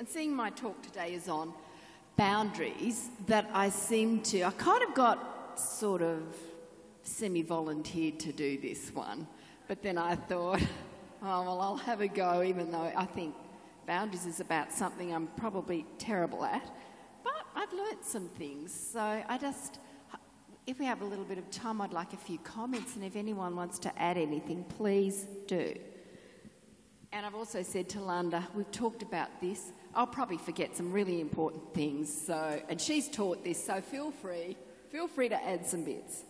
and 0.00 0.08
seeing 0.08 0.34
my 0.34 0.48
talk 0.48 0.80
today 0.80 1.12
is 1.12 1.28
on 1.28 1.52
boundaries, 2.16 3.10
that 3.26 3.50
I 3.52 3.68
seem 3.68 4.22
to, 4.22 4.44
I 4.44 4.50
kind 4.52 4.82
of 4.82 4.94
got 4.94 5.60
sort 5.60 6.00
of 6.00 6.22
semi 7.02 7.42
volunteered 7.42 8.18
to 8.20 8.32
do 8.32 8.56
this 8.56 8.94
one. 8.94 9.26
But 9.68 9.82
then 9.82 9.98
I 9.98 10.14
thought, 10.14 10.62
oh, 11.22 11.42
well, 11.42 11.60
I'll 11.60 11.76
have 11.76 12.00
a 12.00 12.08
go, 12.08 12.42
even 12.42 12.72
though 12.72 12.90
I 12.96 13.04
think 13.04 13.34
boundaries 13.86 14.24
is 14.24 14.40
about 14.40 14.72
something 14.72 15.14
I'm 15.14 15.26
probably 15.36 15.84
terrible 15.98 16.46
at. 16.46 16.74
But 17.22 17.44
I've 17.54 17.72
learnt 17.74 18.02
some 18.02 18.28
things. 18.28 18.72
So 18.72 19.00
I 19.00 19.36
just, 19.36 19.80
if 20.66 20.78
we 20.78 20.86
have 20.86 21.02
a 21.02 21.04
little 21.04 21.26
bit 21.26 21.36
of 21.36 21.50
time, 21.50 21.82
I'd 21.82 21.92
like 21.92 22.14
a 22.14 22.16
few 22.16 22.38
comments. 22.38 22.96
And 22.96 23.04
if 23.04 23.16
anyone 23.16 23.54
wants 23.54 23.78
to 23.80 24.02
add 24.02 24.16
anything, 24.16 24.64
please 24.64 25.26
do. 25.46 25.74
And 27.12 27.26
I've 27.26 27.34
also 27.34 27.62
said 27.62 27.90
to 27.90 28.00
Landa, 28.00 28.48
we've 28.54 28.70
talked 28.70 29.02
about 29.02 29.42
this. 29.42 29.72
I'll 29.94 30.06
probably 30.06 30.38
forget 30.38 30.76
some 30.76 30.92
really 30.92 31.20
important 31.20 31.74
things. 31.74 32.12
So, 32.26 32.60
and 32.68 32.80
she's 32.80 33.08
taught 33.08 33.44
this, 33.44 33.64
so 33.64 33.80
feel 33.80 34.10
free, 34.10 34.56
feel 34.90 35.08
free 35.08 35.28
to 35.28 35.44
add 35.44 35.66
some 35.66 35.84
bits. 35.84 36.24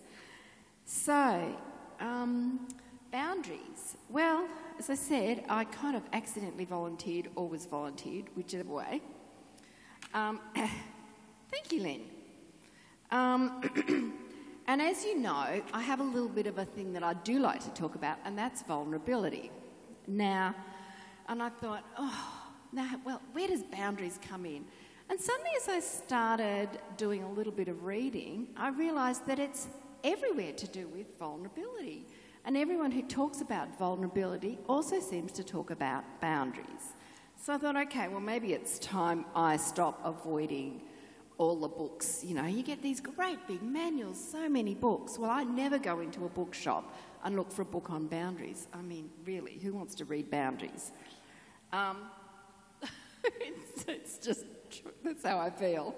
So, 0.85 1.57
um, 2.01 2.67
boundaries. 3.13 3.97
Well, 4.09 4.49
as 4.79 4.89
I 4.89 4.95
said, 4.95 5.45
I 5.49 5.65
kind 5.65 5.97
of 5.97 6.03
accidentally 6.13 6.65
volunteered 6.65 7.29
or 7.37 7.49
was 7.49 7.67
volunteered, 7.67 8.27
whichever 8.35 8.73
way. 8.73 9.03
Um, 10.15 10.41
thank 10.55 11.71
you, 11.71 11.83
Lynn. 11.83 12.03
Um, 13.11 14.15
and 14.67 14.81
as 14.81 15.05
you 15.05 15.19
know, 15.19 15.63
I 15.73 15.83
have 15.83 16.01
a 16.01 16.05
little 16.05 16.29
bit 16.29 16.47
of 16.47 16.59
a 16.59 16.65
thing 16.65 16.93
that 16.95 17.03
I 17.03 17.15
do 17.15 17.39
like 17.41 17.63
to 17.65 17.71
talk 17.71 17.95
about, 17.95 18.17
and 18.25 18.39
that's 18.39 18.63
vulnerability. 18.63 19.51
Now, 20.07 20.55
and 21.29 21.43
I 21.43 21.51
thought, 21.51 21.85
oh, 21.99 22.40
now, 22.73 23.01
well, 23.05 23.21
where 23.33 23.49
does 23.49 23.63
boundaries 23.65 24.19
come 24.29 24.47
in? 24.47 24.65
And 25.09 25.21
suddenly, 25.21 25.51
as 25.57 25.69
I 25.69 25.81
started 25.81 26.69
doing 26.97 27.25
a 27.25 27.31
little 27.31 27.53
bit 27.53 27.69
of 27.69 27.85
reading, 27.85 28.47
I 28.57 28.69
realised 28.69 29.27
that 29.27 29.41
it's 29.41 29.67
everywhere 30.05 30.53
to 30.53 30.69
do 30.69 30.87
with 30.89 31.19
vulnerability. 31.19 32.07
And 32.45 32.57
everyone 32.57 32.91
who 32.91 33.03
talks 33.03 33.41
about 33.41 33.77
vulnerability 33.79 34.59
also 34.69 35.01
seems 35.01 35.33
to 35.33 35.45
talk 35.45 35.71
about 35.71 36.05
boundaries. 36.21 36.95
So 37.37 37.55
I 37.55 37.59
thought, 37.59 37.77
okay, 37.77 38.09
well, 38.09 38.21
maybe 38.21 38.53
it's 38.53 38.79
time 38.79 39.25
I 39.35 39.57
stop 39.57 40.01
avoiding 40.05 40.83
all 41.39 41.57
the 41.57 41.69
books. 41.69 42.23
You 42.23 42.35
know, 42.35 42.45
you 42.47 42.63
get 42.63 42.83
these 42.83 43.01
great 43.01 43.47
big 43.49 43.63
manuals, 43.63 44.23
so 44.23 44.49
many 44.49 44.75
books. 44.75 45.19
Well, 45.19 45.31
I 45.31 45.43
never 45.43 45.79
go 45.79 46.01
into 46.01 46.25
a 46.25 46.29
bookshop 46.29 46.95
and 47.25 47.35
look 47.35 47.51
for 47.51 47.63
a 47.63 47.67
book 47.67 47.91
on 47.91 48.07
boundaries. 48.07 48.69
I 48.73 48.83
mean, 48.83 49.11
really, 49.25 49.59
who 49.59 49.73
wants 49.73 49.95
to 49.97 50.05
read 50.05 50.31
boundaries? 50.31 50.93
Um, 51.73 51.97
it's, 53.91 54.19
just, 54.19 54.45
that's 55.05 55.25
how 55.25 55.39
I 55.39 55.51
feel. 55.51 55.95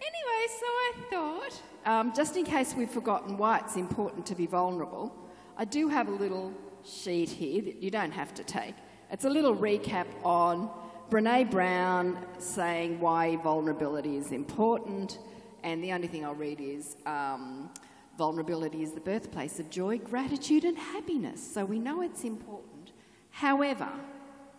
Anyway, 0.00 0.46
so 0.60 0.66
I 0.66 0.92
thought, 1.10 1.62
um, 1.84 2.12
just 2.14 2.36
in 2.36 2.44
case 2.44 2.74
we've 2.74 2.90
forgotten 2.90 3.36
why 3.36 3.58
it's 3.58 3.76
important 3.76 4.26
to 4.26 4.34
be 4.34 4.46
vulnerable, 4.46 5.14
I 5.56 5.64
do 5.64 5.88
have 5.88 6.08
a 6.08 6.12
little 6.12 6.52
sheet 6.84 7.28
here 7.28 7.62
that 7.62 7.82
you 7.82 7.90
don't 7.90 8.12
have 8.12 8.34
to 8.34 8.44
take. 8.44 8.74
It's 9.10 9.24
a 9.24 9.30
little 9.30 9.56
recap 9.56 10.06
on 10.24 10.70
Brene 11.10 11.50
Brown 11.50 12.18
saying 12.38 13.00
why 13.00 13.36
vulnerability 13.36 14.16
is 14.16 14.32
important, 14.32 15.18
and 15.62 15.82
the 15.82 15.92
only 15.92 16.08
thing 16.08 16.24
I'll 16.24 16.34
read 16.34 16.60
is 16.60 16.96
um, 17.06 17.70
vulnerability 18.18 18.82
is 18.82 18.92
the 18.92 19.00
birthplace 19.00 19.58
of 19.58 19.70
joy, 19.70 19.98
gratitude, 19.98 20.64
and 20.64 20.76
happiness. 20.76 21.40
So 21.54 21.64
we 21.64 21.78
know 21.78 22.02
it's 22.02 22.24
important. 22.24 22.92
However, 23.30 23.88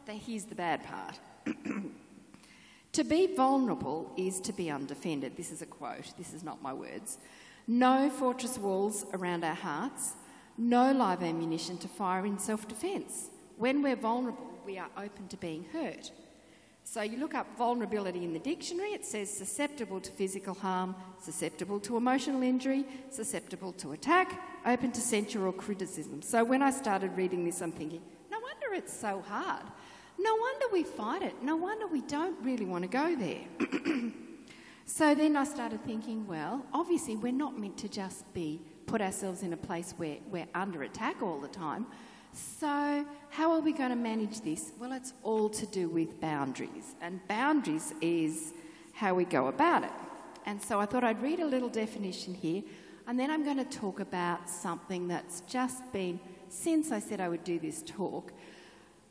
here's 0.07 0.45
the 0.45 0.55
bad 0.55 0.83
part. 0.83 1.19
to 2.97 3.03
be 3.03 3.27
vulnerable 3.27 4.11
is 4.17 4.41
to 4.41 4.51
be 4.51 4.71
undefended. 4.71 5.37
This 5.37 5.51
is 5.51 5.61
a 5.61 5.67
quote, 5.67 6.17
this 6.17 6.33
is 6.33 6.43
not 6.43 6.63
my 6.63 6.73
words. 6.73 7.19
No 7.67 8.09
fortress 8.09 8.57
walls 8.57 9.05
around 9.13 9.43
our 9.43 9.53
hearts, 9.53 10.15
no 10.57 10.91
live 10.93 11.21
ammunition 11.21 11.77
to 11.77 11.87
fire 11.87 12.25
in 12.25 12.39
self 12.39 12.67
defence. 12.67 13.29
When 13.55 13.83
we're 13.83 13.97
vulnerable, 13.97 14.49
we 14.65 14.79
are 14.79 14.89
open 14.97 15.27
to 15.27 15.37
being 15.37 15.65
hurt. 15.71 16.09
So 16.85 17.03
you 17.03 17.19
look 17.19 17.35
up 17.35 17.55
vulnerability 17.55 18.23
in 18.23 18.33
the 18.33 18.39
dictionary, 18.39 18.93
it 18.93 19.05
says 19.05 19.31
susceptible 19.31 20.01
to 20.01 20.11
physical 20.13 20.55
harm, 20.55 20.95
susceptible 21.21 21.79
to 21.81 21.97
emotional 21.97 22.41
injury, 22.41 22.83
susceptible 23.11 23.73
to 23.73 23.91
attack, 23.91 24.41
open 24.65 24.91
to 24.93 25.01
censure 25.01 25.45
or 25.45 25.53
criticism. 25.53 26.23
So 26.23 26.43
when 26.43 26.63
I 26.63 26.71
started 26.71 27.15
reading 27.15 27.45
this, 27.45 27.61
I'm 27.61 27.71
thinking, 27.71 28.01
no 28.31 28.39
wonder 28.39 28.73
it's 28.73 28.99
so 28.99 29.21
hard. 29.27 29.67
No 30.19 30.35
wonder 30.35 30.65
we 30.71 30.83
fight 30.83 31.21
it. 31.21 31.41
No 31.41 31.55
wonder 31.55 31.87
we 31.87 32.01
don't 32.01 32.37
really 32.43 32.65
want 32.65 32.83
to 32.83 32.89
go 32.89 33.15
there. 33.15 33.41
so 34.85 35.13
then 35.13 35.35
I 35.35 35.43
started 35.43 35.83
thinking, 35.85 36.25
well, 36.25 36.65
obviously 36.73 37.15
we're 37.15 37.31
not 37.31 37.57
meant 37.57 37.77
to 37.79 37.89
just 37.89 38.31
be 38.33 38.61
put 38.87 39.01
ourselves 39.01 39.43
in 39.43 39.53
a 39.53 39.57
place 39.57 39.93
where 39.97 40.17
we're 40.31 40.47
under 40.55 40.83
attack 40.83 41.21
all 41.21 41.39
the 41.39 41.47
time. 41.47 41.85
So, 42.31 43.05
how 43.29 43.51
are 43.51 43.61
we 43.61 43.73
going 43.73 43.89
to 43.89 43.95
manage 43.95 44.41
this? 44.41 44.71
Well, 44.79 44.91
it's 44.91 45.13
all 45.23 45.49
to 45.49 45.65
do 45.65 45.89
with 45.89 46.21
boundaries, 46.21 46.95
and 47.01 47.25
boundaries 47.27 47.93
is 47.99 48.53
how 48.93 49.15
we 49.15 49.25
go 49.25 49.47
about 49.47 49.83
it. 49.83 49.91
And 50.45 50.61
so, 50.61 50.79
I 50.79 50.85
thought 50.85 51.03
I'd 51.03 51.21
read 51.21 51.39
a 51.39 51.45
little 51.45 51.69
definition 51.69 52.35
here, 52.35 52.61
and 53.07 53.19
then 53.19 53.31
I'm 53.31 53.43
going 53.43 53.57
to 53.57 53.65
talk 53.65 53.99
about 53.99 54.49
something 54.49 55.07
that's 55.07 55.41
just 55.41 55.91
been, 55.91 56.19
since 56.47 56.91
I 56.91 56.99
said 56.99 57.19
I 57.19 57.27
would 57.27 57.43
do 57.43 57.57
this 57.57 57.81
talk, 57.81 58.31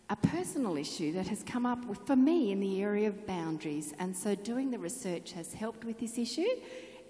a 0.08 0.16
personal 0.16 0.76
issue 0.76 1.12
that 1.12 1.26
has 1.26 1.42
come 1.42 1.66
up 1.66 1.84
for 2.06 2.14
me 2.14 2.52
in 2.52 2.60
the 2.60 2.80
area 2.80 3.08
of 3.08 3.26
boundaries. 3.26 3.92
And 3.98 4.16
so 4.16 4.34
doing 4.34 4.70
the 4.70 4.78
research 4.78 5.32
has 5.32 5.52
helped 5.52 5.84
with 5.84 5.98
this 5.98 6.16
issue. 6.16 6.46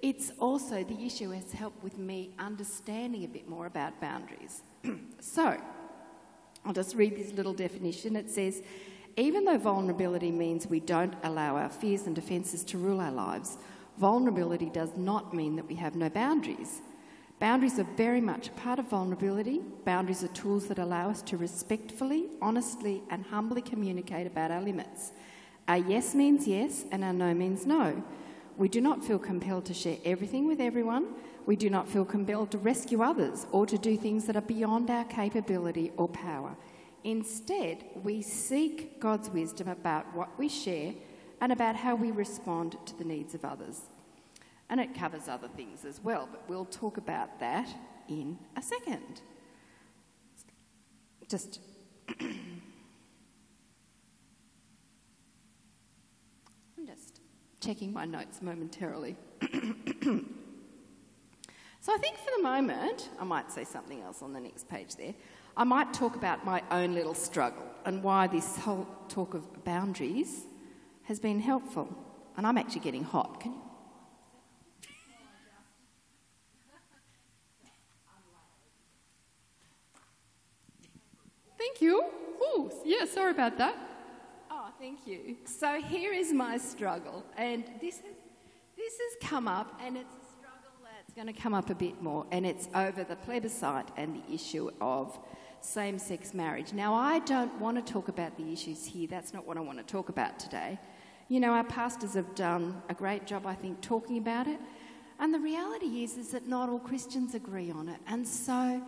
It's 0.02 0.32
also, 0.38 0.82
the 0.84 1.04
issue 1.04 1.30
has 1.30 1.52
helped 1.52 1.82
with 1.82 1.98
me 1.98 2.30
understanding 2.38 3.24
a 3.24 3.28
bit 3.28 3.48
more 3.48 3.66
about 3.66 4.00
boundaries. 4.00 4.62
so, 5.20 5.60
I'll 6.64 6.72
just 6.72 6.94
read 6.94 7.16
this 7.16 7.32
little 7.32 7.54
definition. 7.54 8.16
It 8.16 8.30
says, 8.30 8.62
even 9.16 9.44
though 9.44 9.58
vulnerability 9.58 10.30
means 10.30 10.66
we 10.66 10.80
don't 10.80 11.14
allow 11.22 11.56
our 11.56 11.70
fears 11.70 12.06
and 12.06 12.14
defences 12.14 12.64
to 12.64 12.78
rule 12.78 13.00
our 13.00 13.12
lives, 13.12 13.56
vulnerability 13.98 14.68
does 14.68 14.96
not 14.96 15.32
mean 15.32 15.56
that 15.56 15.66
we 15.66 15.74
have 15.76 15.96
no 15.96 16.10
boundaries. 16.10 16.80
Boundaries 17.38 17.78
are 17.78 17.86
very 17.96 18.20
much 18.22 18.48
a 18.48 18.52
part 18.52 18.78
of 18.78 18.88
vulnerability. 18.88 19.60
Boundaries 19.84 20.24
are 20.24 20.28
tools 20.28 20.68
that 20.68 20.78
allow 20.78 21.10
us 21.10 21.20
to 21.22 21.36
respectfully, 21.36 22.28
honestly, 22.40 23.02
and 23.10 23.24
humbly 23.26 23.60
communicate 23.60 24.26
about 24.26 24.50
our 24.50 24.62
limits. 24.62 25.12
Our 25.68 25.76
yes 25.76 26.14
means 26.14 26.48
yes, 26.48 26.86
and 26.90 27.04
our 27.04 27.12
no 27.12 27.34
means 27.34 27.66
no. 27.66 28.02
We 28.56 28.70
do 28.70 28.80
not 28.80 29.04
feel 29.04 29.18
compelled 29.18 29.66
to 29.66 29.74
share 29.74 29.98
everything 30.02 30.46
with 30.46 30.60
everyone. 30.60 31.08
We 31.44 31.56
do 31.56 31.68
not 31.68 31.88
feel 31.88 32.06
compelled 32.06 32.52
to 32.52 32.58
rescue 32.58 33.02
others 33.02 33.46
or 33.52 33.66
to 33.66 33.76
do 33.76 33.98
things 33.98 34.24
that 34.26 34.36
are 34.36 34.40
beyond 34.40 34.88
our 34.90 35.04
capability 35.04 35.92
or 35.98 36.08
power. 36.08 36.56
Instead, 37.04 37.84
we 38.02 38.22
seek 38.22 38.98
God's 38.98 39.28
wisdom 39.28 39.68
about 39.68 40.14
what 40.14 40.38
we 40.38 40.48
share 40.48 40.94
and 41.42 41.52
about 41.52 41.76
how 41.76 41.94
we 41.94 42.10
respond 42.10 42.78
to 42.86 42.96
the 42.96 43.04
needs 43.04 43.34
of 43.34 43.44
others. 43.44 43.82
And 44.68 44.80
it 44.80 44.94
covers 44.94 45.28
other 45.28 45.48
things 45.48 45.84
as 45.84 46.00
well, 46.02 46.28
but 46.30 46.42
we'll 46.48 46.64
talk 46.64 46.96
about 46.96 47.38
that 47.40 47.68
in 48.08 48.38
a 48.56 48.62
second. 48.62 49.20
Just. 51.28 51.60
I'm 52.20 52.62
just 56.86 57.20
checking 57.60 57.92
my 57.92 58.04
notes 58.04 58.40
momentarily. 58.42 59.16
so 59.42 59.48
I 61.92 61.98
think 61.98 62.16
for 62.18 62.30
the 62.36 62.42
moment, 62.42 63.08
I 63.20 63.24
might 63.24 63.52
say 63.52 63.64
something 63.64 64.02
else 64.02 64.22
on 64.22 64.32
the 64.32 64.40
next 64.40 64.68
page 64.68 64.96
there. 64.96 65.14
I 65.56 65.64
might 65.64 65.94
talk 65.94 66.16
about 66.16 66.44
my 66.44 66.62
own 66.70 66.94
little 66.94 67.14
struggle 67.14 67.64
and 67.84 68.02
why 68.02 68.26
this 68.26 68.58
whole 68.58 68.86
talk 69.08 69.34
of 69.34 69.64
boundaries 69.64 70.44
has 71.04 71.18
been 71.18 71.40
helpful. 71.40 71.88
And 72.36 72.46
I'm 72.46 72.58
actually 72.58 72.80
getting 72.80 73.04
hot. 73.04 73.40
Can 73.40 73.52
you? 73.52 73.60
Thank 81.58 81.80
you. 81.80 82.04
Oh, 82.40 82.70
about 83.30 83.58
that. 83.58 83.76
Oh, 84.50 84.68
thank 84.78 85.06
you. 85.06 85.36
So 85.44 85.80
here 85.80 86.12
is 86.12 86.32
my 86.32 86.58
struggle, 86.58 87.24
and 87.36 87.64
this 87.80 87.96
has, 87.96 88.14
this 88.76 88.94
has 88.94 89.28
come 89.28 89.48
up, 89.48 89.80
and 89.84 89.96
it's 89.96 90.14
a 90.14 90.38
struggle 90.38 90.72
that's 90.84 91.14
going 91.14 91.26
to 91.26 91.32
come 91.32 91.54
up 91.54 91.70
a 91.70 91.74
bit 91.74 92.02
more, 92.02 92.26
and 92.30 92.46
it's 92.46 92.68
over 92.74 93.04
the 93.04 93.16
plebiscite 93.16 93.88
and 93.96 94.16
the 94.16 94.34
issue 94.34 94.70
of 94.80 95.18
same 95.60 95.98
sex 95.98 96.34
marriage. 96.34 96.72
Now, 96.72 96.94
I 96.94 97.18
don't 97.20 97.58
want 97.60 97.84
to 97.84 97.92
talk 97.92 98.08
about 98.08 98.36
the 98.36 98.52
issues 98.52 98.84
here, 98.84 99.08
that's 99.08 99.32
not 99.32 99.46
what 99.46 99.56
I 99.56 99.60
want 99.60 99.78
to 99.78 99.84
talk 99.84 100.08
about 100.08 100.38
today. 100.38 100.78
You 101.28 101.40
know, 101.40 101.50
our 101.50 101.64
pastors 101.64 102.14
have 102.14 102.34
done 102.34 102.80
a 102.88 102.94
great 102.94 103.26
job, 103.26 103.46
I 103.46 103.54
think, 103.54 103.80
talking 103.80 104.18
about 104.18 104.46
it. 104.46 104.60
And 105.18 105.34
the 105.34 105.40
reality 105.40 106.04
is, 106.04 106.16
is 106.18 106.28
that 106.28 106.46
not 106.46 106.68
all 106.68 106.78
Christians 106.78 107.34
agree 107.34 107.70
on 107.70 107.88
it. 107.88 107.98
And 108.06 108.26
so 108.26 108.82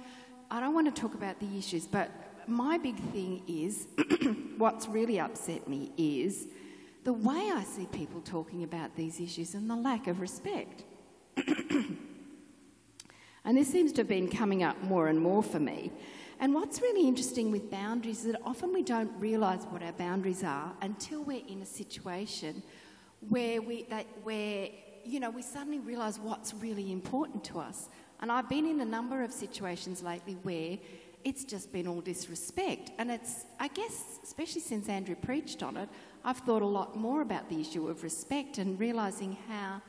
I 0.50 0.61
don't 0.61 0.75
want 0.75 0.94
to 0.94 1.00
talk 1.00 1.14
about 1.14 1.40
the 1.40 1.58
issues, 1.58 1.87
but 1.87 2.11
my 2.49 2.79
big 2.79 2.97
thing 3.12 3.43
is 3.47 3.89
what's 4.56 4.89
really 4.89 5.21
upset 5.21 5.69
me 5.69 5.93
is 5.97 6.47
the 7.05 7.12
way 7.12 7.50
I 7.55 7.62
see 7.65 7.87
people 7.87 8.21
talking 8.21 8.65
about 8.65 8.97
these 8.97 9.21
issues 9.21 9.55
and 9.55 9.69
the 9.69 9.77
lack 9.77 10.06
of 10.06 10.21
respect. 10.21 10.85
and 11.37 11.97
this 13.45 13.71
seems 13.71 13.93
to 13.93 14.00
have 14.00 14.09
been 14.09 14.29
coming 14.29 14.62
up 14.62 14.83
more 14.83 15.09
and 15.09 15.21
more 15.21 15.43
for 15.43 15.61
me. 15.61 15.93
And 16.41 16.55
what's 16.55 16.81
really 16.81 17.06
interesting 17.06 17.50
with 17.50 17.71
boundaries 17.71 18.25
is 18.25 18.33
that 18.33 18.41
often 18.45 18.73
we 18.73 18.83
don't 18.83 19.11
realise 19.19 19.65
what 19.65 19.83
our 19.83 19.93
boundaries 19.93 20.45
are 20.45 20.73
until 20.83 21.23
we're 21.23 21.43
in 21.49 21.62
a 21.62 21.67
situation 21.67 22.62
where 23.29 23.61
we, 23.61 23.85
that, 23.91 24.06
where, 24.23 24.69
you 25.05 25.19
know, 25.19 25.31
we 25.31 25.43
suddenly 25.43 25.81
realise 25.81 26.19
what's 26.19 26.55
really 26.55 26.93
important 26.93 27.43
to 27.45 27.59
us. 27.59 27.89
And 28.21 28.31
I've 28.31 28.49
been 28.49 28.67
in 28.67 28.81
a 28.81 28.85
number 28.85 29.23
of 29.23 29.33
situations 29.33 30.03
lately 30.03 30.37
where 30.43 30.79
it's 31.25 31.44
just 31.44 31.73
been 31.73 31.87
all 31.87 32.00
disrespect. 32.00 32.91
And 32.99 33.11
it's, 33.11 33.44
I 33.59 33.69
guess, 33.69 34.19
especially 34.23 34.61
since 34.61 34.88
Andrew 34.88 35.15
preached 35.15 35.62
on 35.62 35.76
it, 35.76 35.88
I've 36.25 36.38
thought 36.38 36.62
a 36.62 36.67
lot 36.67 36.97
more 36.97 37.23
about 37.23 37.49
the 37.49 37.61
issue 37.61 37.88
of 37.88 38.03
respect 38.03 38.59
and 38.59 38.79
realising 38.79 39.37
how, 39.49 39.82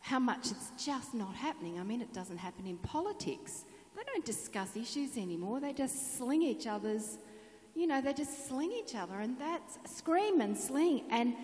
how 0.00 0.18
much 0.18 0.50
it's 0.50 0.72
just 0.84 1.14
not 1.14 1.34
happening. 1.34 1.78
I 1.78 1.82
mean, 1.82 2.00
it 2.00 2.12
doesn't 2.12 2.38
happen 2.38 2.66
in 2.66 2.78
politics. 2.78 3.64
They 3.96 4.02
don't 4.04 4.24
discuss 4.24 4.76
issues 4.76 5.16
anymore, 5.16 5.60
they 5.60 5.72
just 5.72 6.18
sling 6.18 6.42
each 6.42 6.66
other's, 6.66 7.18
you 7.74 7.86
know, 7.86 8.00
they 8.02 8.12
just 8.12 8.48
sling 8.48 8.72
each 8.72 8.94
other, 8.94 9.20
and 9.20 9.38
that's 9.38 9.78
scream 9.96 10.40
and 10.40 10.56
sling. 10.56 11.04
And 11.10 11.34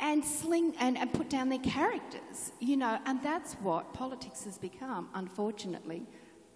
and 0.00 0.24
sling 0.24 0.74
and, 0.78 0.96
and 0.96 1.12
put 1.12 1.28
down 1.28 1.48
their 1.48 1.58
characters, 1.58 2.52
you 2.60 2.76
know, 2.76 2.98
and 3.06 3.20
that's 3.22 3.54
what 3.54 3.92
politics 3.92 4.44
has 4.44 4.56
become, 4.56 5.08
unfortunately, 5.14 6.06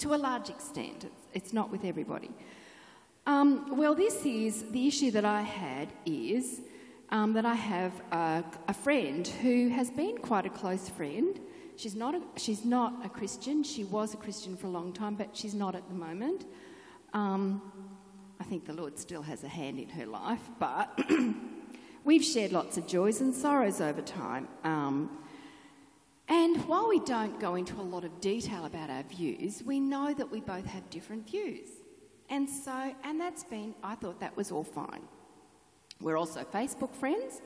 to 0.02 0.14
a 0.14 0.16
large 0.16 0.50
extent. 0.50 1.10
It's, 1.32 1.52
not 1.52 1.70
with 1.70 1.84
everybody. 1.84 2.31
Um, 3.26 3.76
well, 3.76 3.94
this 3.94 4.26
is 4.26 4.64
the 4.70 4.87
issue 4.87 5.10
that 5.12 5.25
I 5.25 5.43
had 5.43 5.93
is 6.04 6.60
um, 7.10 7.32
that 7.34 7.46
I 7.46 7.54
have 7.54 7.93
a, 8.10 8.44
a, 8.69 8.75
friend 8.75 9.26
who 9.26 9.69
has 9.69 9.90
been 9.90 10.19
quite 10.19 10.44
a 10.44 10.50
close 10.50 10.88
friend. 10.88 11.38
She's 11.76 11.94
not, 11.94 12.14
a, 12.14 12.20
she's 12.37 12.64
not 12.64 12.94
a 13.04 13.08
Christian. 13.08 13.62
She 13.62 13.84
was 13.84 14.12
a 14.14 14.16
Christian 14.16 14.56
for 14.56 14.66
a 14.66 14.70
long 14.70 14.93
time, 14.93 15.14
but 15.14 15.37
she's 15.37 15.54
not 15.54 15.75
at 15.75 15.87
the 15.88 15.94
moment. 15.94 16.46
Um, 17.12 17.62
I 18.40 18.44
think 18.44 18.66
the 18.66 18.72
Lord 18.72 18.98
still 18.98 19.22
has 19.22 19.44
a 19.44 19.48
hand 19.48 19.78
in 19.78 19.88
her 19.90 20.06
life, 20.06 20.43
but 20.58 20.98
We've 22.05 22.25
shared 22.25 22.50
lots 22.50 22.76
of 22.78 22.88
joys 22.88 23.20
and 23.20 23.32
sorrows 23.32 23.81
over 23.81 24.02
time. 24.02 24.48
Um, 24.64 25.19
and 26.32 26.56
while 26.67 26.88
we 26.88 26.99
don't 27.00 27.38
go 27.38 27.56
into 27.56 27.79
a 27.79 27.82
lot 27.82 28.05
of 28.05 28.20
detail 28.23 28.64
about 28.64 28.88
our 28.88 29.02
views, 29.02 29.62
we 29.62 29.79
know 29.79 30.14
that 30.14 30.31
we 30.31 30.40
both 30.40 30.64
have 30.64 30.88
different 30.88 31.29
views. 31.29 31.69
And 32.31 32.49
so, 32.49 32.94
and 33.05 33.20
that's 33.20 33.44
been, 33.44 33.75
I 33.82 33.96
thought 33.96 34.19
that 34.20 34.34
was 34.34 34.50
all 34.50 34.64
fine. 34.64 35.02
We're 36.00 36.17
also 36.17 36.43
Facebook 36.44 36.94
friends. 36.94 37.43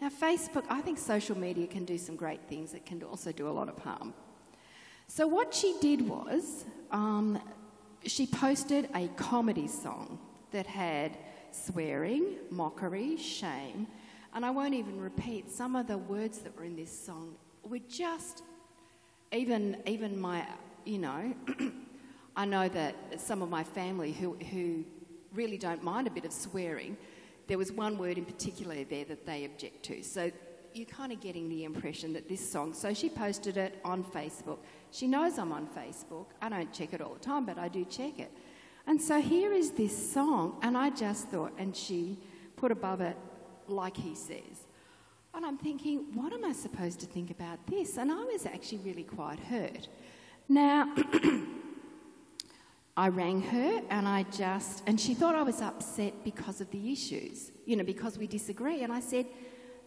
Now, 0.00 0.08
Facebook, 0.08 0.64
I 0.70 0.82
think 0.82 0.98
social 0.98 1.36
media 1.36 1.66
can 1.66 1.84
do 1.84 1.98
some 1.98 2.14
great 2.14 2.40
things. 2.48 2.74
It 2.74 2.86
can 2.86 3.02
also 3.02 3.32
do 3.32 3.48
a 3.48 3.50
lot 3.50 3.68
of 3.68 3.76
harm. 3.78 4.14
So, 5.08 5.26
what 5.26 5.52
she 5.52 5.76
did 5.80 6.08
was 6.08 6.64
um, 6.92 7.40
she 8.04 8.24
posted 8.24 8.88
a 8.94 9.08
comedy 9.16 9.66
song 9.66 10.16
that 10.52 10.68
had 10.68 11.18
swearing, 11.50 12.36
mockery, 12.50 13.16
shame, 13.16 13.88
and 14.32 14.46
I 14.46 14.50
won't 14.50 14.74
even 14.74 15.00
repeat 15.00 15.50
some 15.50 15.74
of 15.74 15.88
the 15.88 15.98
words 15.98 16.38
that 16.38 16.56
were 16.56 16.62
in 16.62 16.76
this 16.76 16.96
song 16.96 17.34
were 17.64 17.78
just 17.88 18.42
even 19.32 19.76
even 19.86 20.18
my 20.18 20.46
you 20.84 20.98
know 20.98 21.34
I 22.36 22.44
know 22.44 22.68
that 22.68 23.20
some 23.20 23.42
of 23.42 23.50
my 23.50 23.64
family 23.64 24.12
who 24.12 24.34
who 24.34 24.84
really 25.32 25.58
don't 25.58 25.82
mind 25.82 26.06
a 26.06 26.10
bit 26.10 26.24
of 26.24 26.32
swearing, 26.32 26.96
there 27.46 27.58
was 27.58 27.72
one 27.72 27.98
word 27.98 28.18
in 28.18 28.24
particular 28.24 28.84
there 28.84 29.04
that 29.04 29.26
they 29.26 29.44
object 29.44 29.82
to. 29.84 30.02
So 30.02 30.30
you're 30.72 30.86
kind 30.86 31.12
of 31.12 31.20
getting 31.20 31.48
the 31.48 31.64
impression 31.64 32.12
that 32.12 32.28
this 32.28 32.48
song. 32.48 32.72
So 32.72 32.94
she 32.94 33.08
posted 33.08 33.56
it 33.56 33.78
on 33.84 34.04
Facebook. 34.04 34.58
She 34.90 35.06
knows 35.06 35.38
I'm 35.38 35.52
on 35.52 35.66
Facebook. 35.66 36.26
I 36.40 36.48
don't 36.48 36.72
check 36.72 36.92
it 36.92 37.00
all 37.00 37.14
the 37.14 37.20
time, 37.20 37.44
but 37.44 37.58
I 37.58 37.68
do 37.68 37.84
check 37.84 38.18
it. 38.18 38.30
And 38.86 39.00
so 39.00 39.20
here 39.20 39.52
is 39.52 39.72
this 39.72 40.12
song, 40.12 40.58
and 40.62 40.76
I 40.76 40.90
just 40.90 41.28
thought, 41.28 41.52
and 41.58 41.76
she 41.76 42.18
put 42.56 42.72
above 42.72 43.00
it, 43.00 43.16
like 43.66 43.96
he 43.96 44.14
says. 44.14 44.66
And 45.38 45.46
I'm 45.46 45.56
thinking, 45.56 45.98
what 46.14 46.32
am 46.32 46.44
I 46.44 46.50
supposed 46.50 46.98
to 46.98 47.06
think 47.06 47.30
about 47.30 47.64
this? 47.68 47.96
And 47.96 48.10
I 48.10 48.24
was 48.24 48.44
actually 48.44 48.78
really 48.78 49.04
quite 49.04 49.38
hurt. 49.38 49.86
Now, 50.48 50.92
I 52.96 53.06
rang 53.06 53.42
her 53.42 53.80
and 53.88 54.08
I 54.08 54.24
just, 54.32 54.82
and 54.88 55.00
she 55.00 55.14
thought 55.14 55.36
I 55.36 55.44
was 55.44 55.60
upset 55.60 56.24
because 56.24 56.60
of 56.60 56.68
the 56.72 56.90
issues, 56.90 57.52
you 57.66 57.76
know, 57.76 57.84
because 57.84 58.18
we 58.18 58.26
disagree. 58.26 58.82
And 58.82 58.92
I 58.92 58.98
said, 58.98 59.26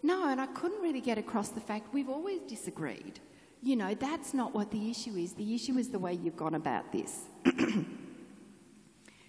no, 0.02 0.30
and 0.30 0.40
I 0.40 0.46
couldn't 0.46 0.82
really 0.82 1.02
get 1.02 1.18
across 1.18 1.50
the 1.50 1.60
fact 1.60 1.94
we've 1.94 2.08
always 2.08 2.40
disagreed. 2.48 3.20
You 3.62 3.76
know, 3.76 3.94
that's 3.94 4.34
not 4.34 4.56
what 4.56 4.72
the 4.72 4.90
issue 4.90 5.18
is. 5.18 5.34
The 5.34 5.54
issue 5.54 5.78
is 5.78 5.90
the 5.90 6.00
way 6.00 6.14
you've 6.14 6.38
gone 6.38 6.56
about 6.56 6.94
this. 6.94 7.26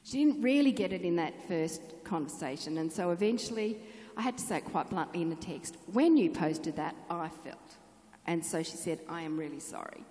She 0.05 0.25
didn't 0.25 0.43
really 0.43 0.73
get 0.73 0.93
it 0.93 1.03
in 1.03 1.17
that 1.17 1.35
first 1.47 1.81
conversation, 2.05 2.79
and 2.79 2.93
so 2.93 3.11
eventually 3.11 3.79
I 4.17 4.23
had 4.23 4.39
to 4.39 4.45
say 4.45 4.59
it 4.59 4.65
quite 4.65 4.91
bluntly 4.91 5.23
in 5.23 5.31
the 5.31 5.37
text 5.37 5.77
when 5.93 6.17
you 6.17 6.31
posted 6.31 6.77
that, 6.77 6.95
I 7.11 7.29
felt. 7.29 7.77
And 8.27 8.45
so 8.45 8.63
she 8.63 8.77
said, 8.77 9.01
I 9.09 9.23
am 9.23 9.39
really 9.39 9.61
sorry 9.61 10.05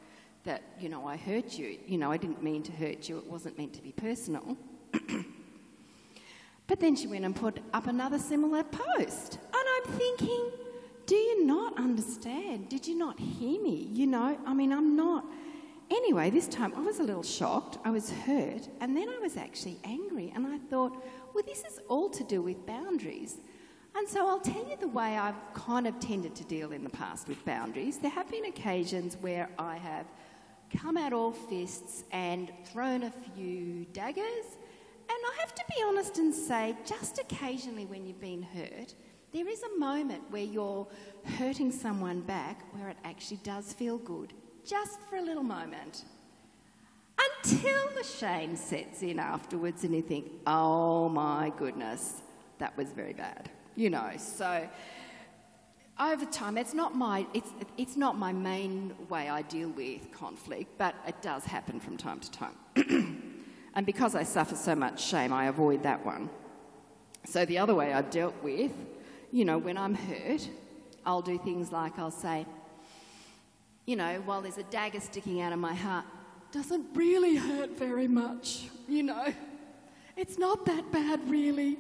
that, 0.44 0.63
you 0.80 0.89
know, 0.89 1.06
I 1.07 1.18
hurt 1.18 1.57
you. 1.57 1.77
You 1.86 1.98
know, 1.98 2.12
I 2.12 2.18
didn't 2.18 2.44
mean 2.44 2.63
to 2.63 2.71
hurt 2.71 3.07
you, 3.07 3.18
it 3.18 3.27
wasn't 3.27 3.57
meant 3.57 3.74
to 3.74 3.81
be 3.81 3.92
personal. 3.92 4.57
but 6.68 6.80
then 6.80 6.95
she 6.95 7.07
went 7.07 7.25
and 7.25 7.36
put 7.36 7.59
up 7.74 7.88
another 7.88 8.19
similar 8.19 8.63
post. 8.63 9.38
And 9.53 9.53
I'm 9.53 9.94
thinking, 9.94 10.51
do 11.06 11.15
you 11.15 11.45
not 11.45 11.77
understand? 11.77 12.69
Did 12.69 12.88
you 12.88 12.98
not 12.98 13.19
hear 13.19 13.62
me? 13.62 13.88
You 13.92 14.07
know, 14.07 14.38
I 14.45 14.53
mean, 14.53 14.71
I'm 14.71 14.95
not 14.95 15.25
Anyway, 15.92 16.30
this 16.30 16.48
time 16.48 16.74
I 16.77 16.80
was 16.80 17.00
a 17.00 17.03
little 17.03 17.21
shocked, 17.21 17.77
I 17.83 17.92
was 17.92 18.09
hurt, 18.09 18.69
and 18.80 18.95
then 18.95 19.09
I 19.09 19.19
was 19.19 19.36
actually 19.36 19.77
angry. 19.83 20.31
And 20.33 20.48
I 20.48 20.57
thought, 20.57 20.94
well, 21.33 21.44
this 21.45 21.65
is 21.65 21.81
all 21.89 22.09
to 22.12 22.24
do 22.24 22.42
with 22.42 22.65
boundaries. 22.65 23.39
And 23.96 24.08
so 24.08 24.28
I'll 24.28 24.40
tell 24.40 24.68
you 24.68 24.78
the 24.80 24.88
way 24.88 25.18
I've 25.18 25.36
kind 25.54 25.86
of 25.86 26.00
tended 26.00 26.36
to 26.36 26.44
deal 26.46 26.72
in 26.72 26.84
the 26.84 26.90
past 26.90 27.28
with 27.28 27.44
boundaries. 27.46 27.98
There 27.98 28.12
have 28.12 28.30
been 28.30 28.46
occasions 28.46 29.18
where 29.18 29.50
I 29.60 29.78
have 29.78 30.06
come 30.76 30.98
out 30.98 31.14
all 31.14 31.32
fists 31.32 32.04
and 32.12 32.52
thrown 32.66 33.04
a 33.04 33.12
few 33.12 33.86
daggers. 33.94 34.58
And 35.10 35.10
I 35.10 35.42
have 35.42 35.54
to 35.54 35.64
be 35.70 35.84
honest 35.86 36.18
and 36.18 36.34
say, 36.34 36.76
just 36.86 37.20
occasionally 37.20 37.86
when 37.86 38.06
you've 38.06 38.22
been 38.22 38.42
hurt, 38.42 38.96
there 39.34 39.48
is 39.48 39.62
a 39.64 39.80
moment 39.80 40.24
where 40.30 40.44
you're 40.44 40.88
hurting 41.38 41.72
someone 41.72 42.22
back 42.22 42.63
where 42.74 42.89
it 42.89 42.98
actually 43.04 43.39
does 43.44 43.74
feel 43.74 43.98
good 43.98 44.34
just 44.65 45.00
for 45.10 45.18
a 45.18 45.22
little 45.22 45.44
moment. 45.44 46.06
Until 47.44 47.89
the 47.96 48.04
shame 48.04 48.56
sets 48.56 49.04
in 49.04 49.20
afterwards 49.20 49.84
and 49.84 49.94
you 49.94 50.01
think, 50.01 50.32
oh 50.48 51.10
my 51.10 51.51
goodness, 51.58 52.22
that 52.58 52.75
was 52.77 52.92
very 52.92 53.13
bad. 53.13 53.50
You 53.75 53.90
know, 53.90 54.12
so 54.18 54.68
over 56.00 56.25
time, 56.25 56.58
it's 56.58 56.74
not 56.74 56.96
my, 56.96 57.25
it's, 57.34 57.50
it's 57.78 57.96
not 57.96 58.18
my 58.18 58.34
main 58.34 58.94
way 59.10 59.30
I 59.30 59.44
deal 59.44 59.70
with 59.70 60.12
conflict, 60.12 60.78
but 60.78 60.96
it 61.08 61.22
does 61.22 61.46
happen 61.46 61.80
from 61.80 61.98
time 61.98 62.20
to 62.20 62.32
time. 62.32 62.56
and 63.75 63.86
because 63.86 64.16
I 64.16 64.24
suffer 64.24 64.56
so 64.56 64.75
much 64.75 65.04
shame, 65.04 65.32
I 65.32 65.46
avoid 65.46 65.84
that 65.84 66.06
one. 66.06 66.30
So 67.25 67.46
the 67.46 67.60
other 67.60 67.75
way 67.75 67.94
I've 67.94 68.10
dealt 68.10 68.42
with, 68.42 68.72
you 69.32 69.46
know, 69.46 69.58
when 69.58 69.78
I'm 69.78 69.94
hurt, 69.94 70.50
I'll 71.06 71.22
do 71.22 71.38
things 71.38 71.72
like 71.72 72.00
I'll 72.00 72.10
say, 72.12 72.46
you 73.86 73.96
know, 73.96 74.22
while 74.25 74.42
there's 74.42 74.58
a 74.58 74.63
dagger 74.63 75.00
sticking 75.00 75.42
out 75.42 75.54
of 75.54 75.60
my 75.60 75.74
heart, 75.74 76.06
doesn't 76.51 76.86
really 76.96 77.36
hurt 77.36 77.78
very 77.78 78.08
much, 78.08 78.70
you 78.88 79.04
know. 79.04 79.34
It's 80.18 80.38
not 80.38 80.66
that 80.66 80.92
bad, 80.92 81.30
really. 81.30 81.78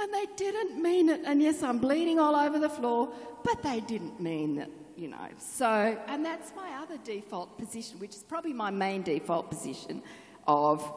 And 0.00 0.12
they 0.14 0.26
didn't 0.36 0.80
mean 0.80 1.08
it. 1.08 1.22
And 1.24 1.42
yes, 1.42 1.62
I'm 1.62 1.78
bleeding 1.78 2.18
all 2.18 2.36
over 2.36 2.58
the 2.58 2.68
floor, 2.68 3.12
but 3.42 3.62
they 3.62 3.80
didn't 3.80 4.20
mean 4.20 4.58
it, 4.58 4.70
you 4.96 5.08
know. 5.08 5.28
So, 5.38 5.98
and 6.06 6.24
that's 6.24 6.52
my 6.54 6.70
other 6.82 6.98
default 7.04 7.58
position, 7.58 7.98
which 7.98 8.14
is 8.14 8.22
probably 8.22 8.52
my 8.52 8.70
main 8.70 9.02
default 9.02 9.50
position 9.50 10.02
of 10.46 10.92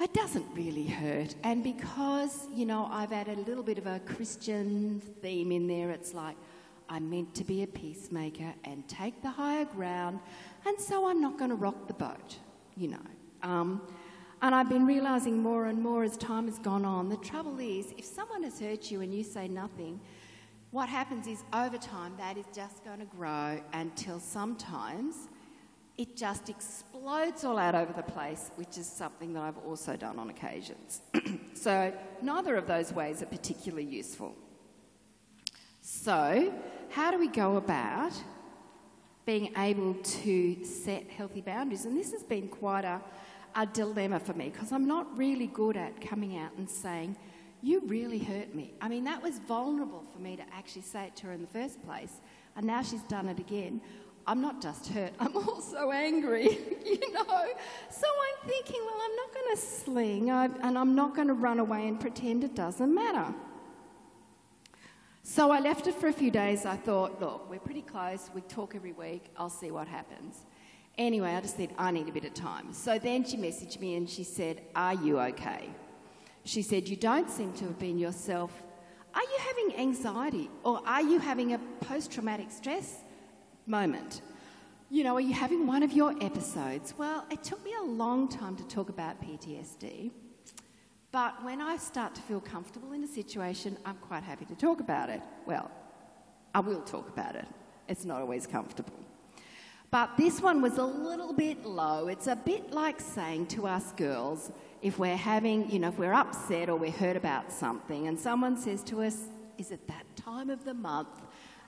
it 0.00 0.14
doesn't 0.14 0.46
really 0.54 0.86
hurt. 0.86 1.34
And 1.42 1.62
because, 1.62 2.46
you 2.54 2.64
know, 2.64 2.88
I've 2.90 3.12
added 3.12 3.38
a 3.38 3.42
little 3.42 3.62
bit 3.62 3.76
of 3.76 3.86
a 3.86 4.00
Christian 4.00 5.00
theme 5.20 5.52
in 5.52 5.66
there, 5.66 5.90
it's 5.90 6.14
like, 6.14 6.36
I'm 6.88 7.08
meant 7.10 7.34
to 7.36 7.44
be 7.44 7.62
a 7.62 7.66
peacemaker 7.66 8.52
and 8.64 8.88
take 8.88 9.20
the 9.22 9.30
higher 9.30 9.64
ground, 9.64 10.20
and 10.66 10.80
so 10.80 11.08
I'm 11.08 11.20
not 11.20 11.38
going 11.38 11.50
to 11.50 11.56
rock 11.56 11.86
the 11.86 11.94
boat, 11.94 12.38
you 12.76 12.88
know. 12.88 12.98
Um, 13.42 13.82
and 14.42 14.54
I've 14.54 14.68
been 14.68 14.86
realizing 14.86 15.42
more 15.42 15.66
and 15.66 15.82
more 15.82 16.02
as 16.02 16.16
time 16.16 16.46
has 16.46 16.58
gone 16.58 16.84
on. 16.84 17.08
The 17.08 17.16
trouble 17.18 17.58
is, 17.58 17.92
if 17.98 18.04
someone 18.04 18.42
has 18.42 18.58
hurt 18.58 18.90
you 18.90 19.02
and 19.02 19.14
you 19.14 19.22
say 19.22 19.48
nothing, 19.48 20.00
what 20.70 20.88
happens 20.88 21.26
is 21.26 21.42
over 21.52 21.76
time 21.76 22.14
that 22.16 22.38
is 22.38 22.46
just 22.54 22.84
going 22.84 23.00
to 23.00 23.04
grow 23.04 23.60
until 23.72 24.20
sometimes 24.20 25.28
it 25.98 26.16
just 26.16 26.48
explodes 26.48 27.44
all 27.44 27.58
out 27.58 27.74
over 27.74 27.92
the 27.92 28.02
place, 28.02 28.50
which 28.56 28.78
is 28.78 28.86
something 28.86 29.34
that 29.34 29.42
I've 29.42 29.58
also 29.58 29.96
done 29.96 30.18
on 30.18 30.30
occasions. 30.30 31.02
so 31.54 31.92
neither 32.22 32.56
of 32.56 32.66
those 32.66 32.92
ways 32.92 33.22
are 33.22 33.26
particularly 33.26 33.84
useful. 33.84 34.34
So, 35.82 36.54
how 36.90 37.10
do 37.10 37.18
we 37.18 37.28
go 37.28 37.56
about 37.56 38.12
being 39.26 39.52
able 39.58 39.94
to 39.94 40.64
set 40.64 41.10
healthy 41.10 41.40
boundaries? 41.40 41.84
And 41.84 41.96
this 41.96 42.12
has 42.12 42.22
been 42.22 42.48
quite 42.48 42.84
a, 42.84 43.00
a 43.54 43.66
dilemma 43.66 44.20
for 44.20 44.32
me 44.34 44.50
because 44.50 44.72
I'm 44.72 44.86
not 44.86 45.16
really 45.16 45.46
good 45.46 45.76
at 45.76 46.00
coming 46.00 46.36
out 46.38 46.52
and 46.56 46.68
saying, 46.68 47.16
You 47.62 47.82
really 47.86 48.18
hurt 48.18 48.54
me. 48.54 48.74
I 48.80 48.88
mean, 48.88 49.04
that 49.04 49.22
was 49.22 49.38
vulnerable 49.38 50.04
for 50.12 50.18
me 50.20 50.36
to 50.36 50.42
actually 50.52 50.82
say 50.82 51.06
it 51.06 51.16
to 51.16 51.26
her 51.28 51.32
in 51.32 51.40
the 51.40 51.48
first 51.48 51.82
place, 51.84 52.20
and 52.56 52.66
now 52.66 52.82
she's 52.82 53.02
done 53.02 53.28
it 53.28 53.38
again. 53.38 53.80
I'm 54.26 54.40
not 54.40 54.62
just 54.62 54.88
hurt, 54.88 55.12
I'm 55.18 55.36
also 55.48 55.90
angry, 55.90 56.44
you 56.84 57.12
know. 57.12 57.46
So 57.90 58.06
I'm 58.06 58.48
thinking, 58.48 58.80
well, 58.84 59.00
I'm 59.02 59.16
not 59.16 59.34
going 59.34 59.56
to 59.56 59.60
sling 59.60 60.30
I, 60.30 60.44
and 60.62 60.78
I'm 60.78 60.94
not 60.94 61.14
going 61.14 61.28
to 61.28 61.34
run 61.34 61.58
away 61.58 61.88
and 61.88 61.98
pretend 61.98 62.44
it 62.44 62.54
doesn't 62.54 62.94
matter. 62.94 63.34
So 65.22 65.50
I 65.50 65.60
left 65.60 65.86
it 65.86 65.94
for 65.94 66.08
a 66.08 66.12
few 66.12 66.30
days. 66.30 66.66
I 66.66 66.76
thought, 66.76 67.20
look, 67.20 67.48
we're 67.50 67.60
pretty 67.60 67.82
close. 67.82 68.30
We 68.34 68.40
talk 68.42 68.74
every 68.74 68.92
week. 68.92 69.26
I'll 69.36 69.50
see 69.50 69.70
what 69.70 69.86
happens. 69.86 70.44
Anyway, 70.98 71.30
I 71.30 71.40
just 71.40 71.56
said, 71.56 71.70
I 71.78 71.90
need 71.90 72.08
a 72.08 72.12
bit 72.12 72.24
of 72.24 72.34
time. 72.34 72.72
So 72.72 72.98
then 72.98 73.24
she 73.24 73.36
messaged 73.36 73.80
me 73.80 73.96
and 73.96 74.08
she 74.08 74.24
said, 74.24 74.60
Are 74.74 74.94
you 74.94 75.18
okay? 75.20 75.70
She 76.44 76.62
said, 76.62 76.88
You 76.88 76.96
don't 76.96 77.30
seem 77.30 77.52
to 77.54 77.64
have 77.64 77.78
been 77.78 77.98
yourself. 77.98 78.52
Are 79.14 79.22
you 79.22 79.38
having 79.40 79.80
anxiety 79.80 80.50
or 80.62 80.80
are 80.86 81.02
you 81.02 81.18
having 81.18 81.54
a 81.54 81.58
post 81.80 82.12
traumatic 82.12 82.50
stress 82.50 82.98
moment? 83.66 84.20
You 84.88 85.04
know, 85.04 85.14
are 85.14 85.20
you 85.20 85.34
having 85.34 85.66
one 85.66 85.82
of 85.82 85.92
your 85.92 86.14
episodes? 86.20 86.94
Well, 86.98 87.24
it 87.30 87.42
took 87.42 87.64
me 87.64 87.74
a 87.80 87.84
long 87.84 88.28
time 88.28 88.56
to 88.56 88.64
talk 88.64 88.88
about 88.88 89.22
PTSD. 89.22 90.10
But 91.12 91.44
when 91.44 91.60
I 91.60 91.76
start 91.76 92.14
to 92.16 92.20
feel 92.22 92.40
comfortable 92.40 92.92
in 92.92 93.02
a 93.02 93.06
situation, 93.06 93.76
I'm 93.84 93.96
quite 93.96 94.22
happy 94.22 94.44
to 94.46 94.54
talk 94.54 94.80
about 94.80 95.10
it. 95.10 95.20
Well, 95.46 95.70
I 96.54 96.60
will 96.60 96.82
talk 96.82 97.08
about 97.08 97.34
it. 97.36 97.46
It's 97.88 98.04
not 98.04 98.20
always 98.20 98.46
comfortable. 98.46 98.94
But 99.90 100.16
this 100.16 100.40
one 100.40 100.62
was 100.62 100.78
a 100.78 100.84
little 100.84 101.32
bit 101.32 101.64
low. 101.64 102.06
It's 102.08 102.28
a 102.28 102.36
bit 102.36 102.70
like 102.72 103.00
saying 103.00 103.46
to 103.48 103.66
us 103.66 103.92
girls, 103.92 104.52
if 104.82 104.98
we're 104.98 105.16
having, 105.16 105.70
you 105.70 105.80
know, 105.80 105.88
if 105.88 105.98
we're 105.98 106.12
upset 106.12 106.68
or 106.68 106.76
we're 106.76 106.92
hurt 106.92 107.16
about 107.16 107.52
something 107.52 108.06
and 108.06 108.18
someone 108.18 108.56
says 108.56 108.82
to 108.84 109.02
us, 109.02 109.16
Is 109.58 109.72
it 109.72 109.86
that 109.88 110.04
time 110.16 110.48
of 110.48 110.64
the 110.64 110.74
month? 110.74 111.08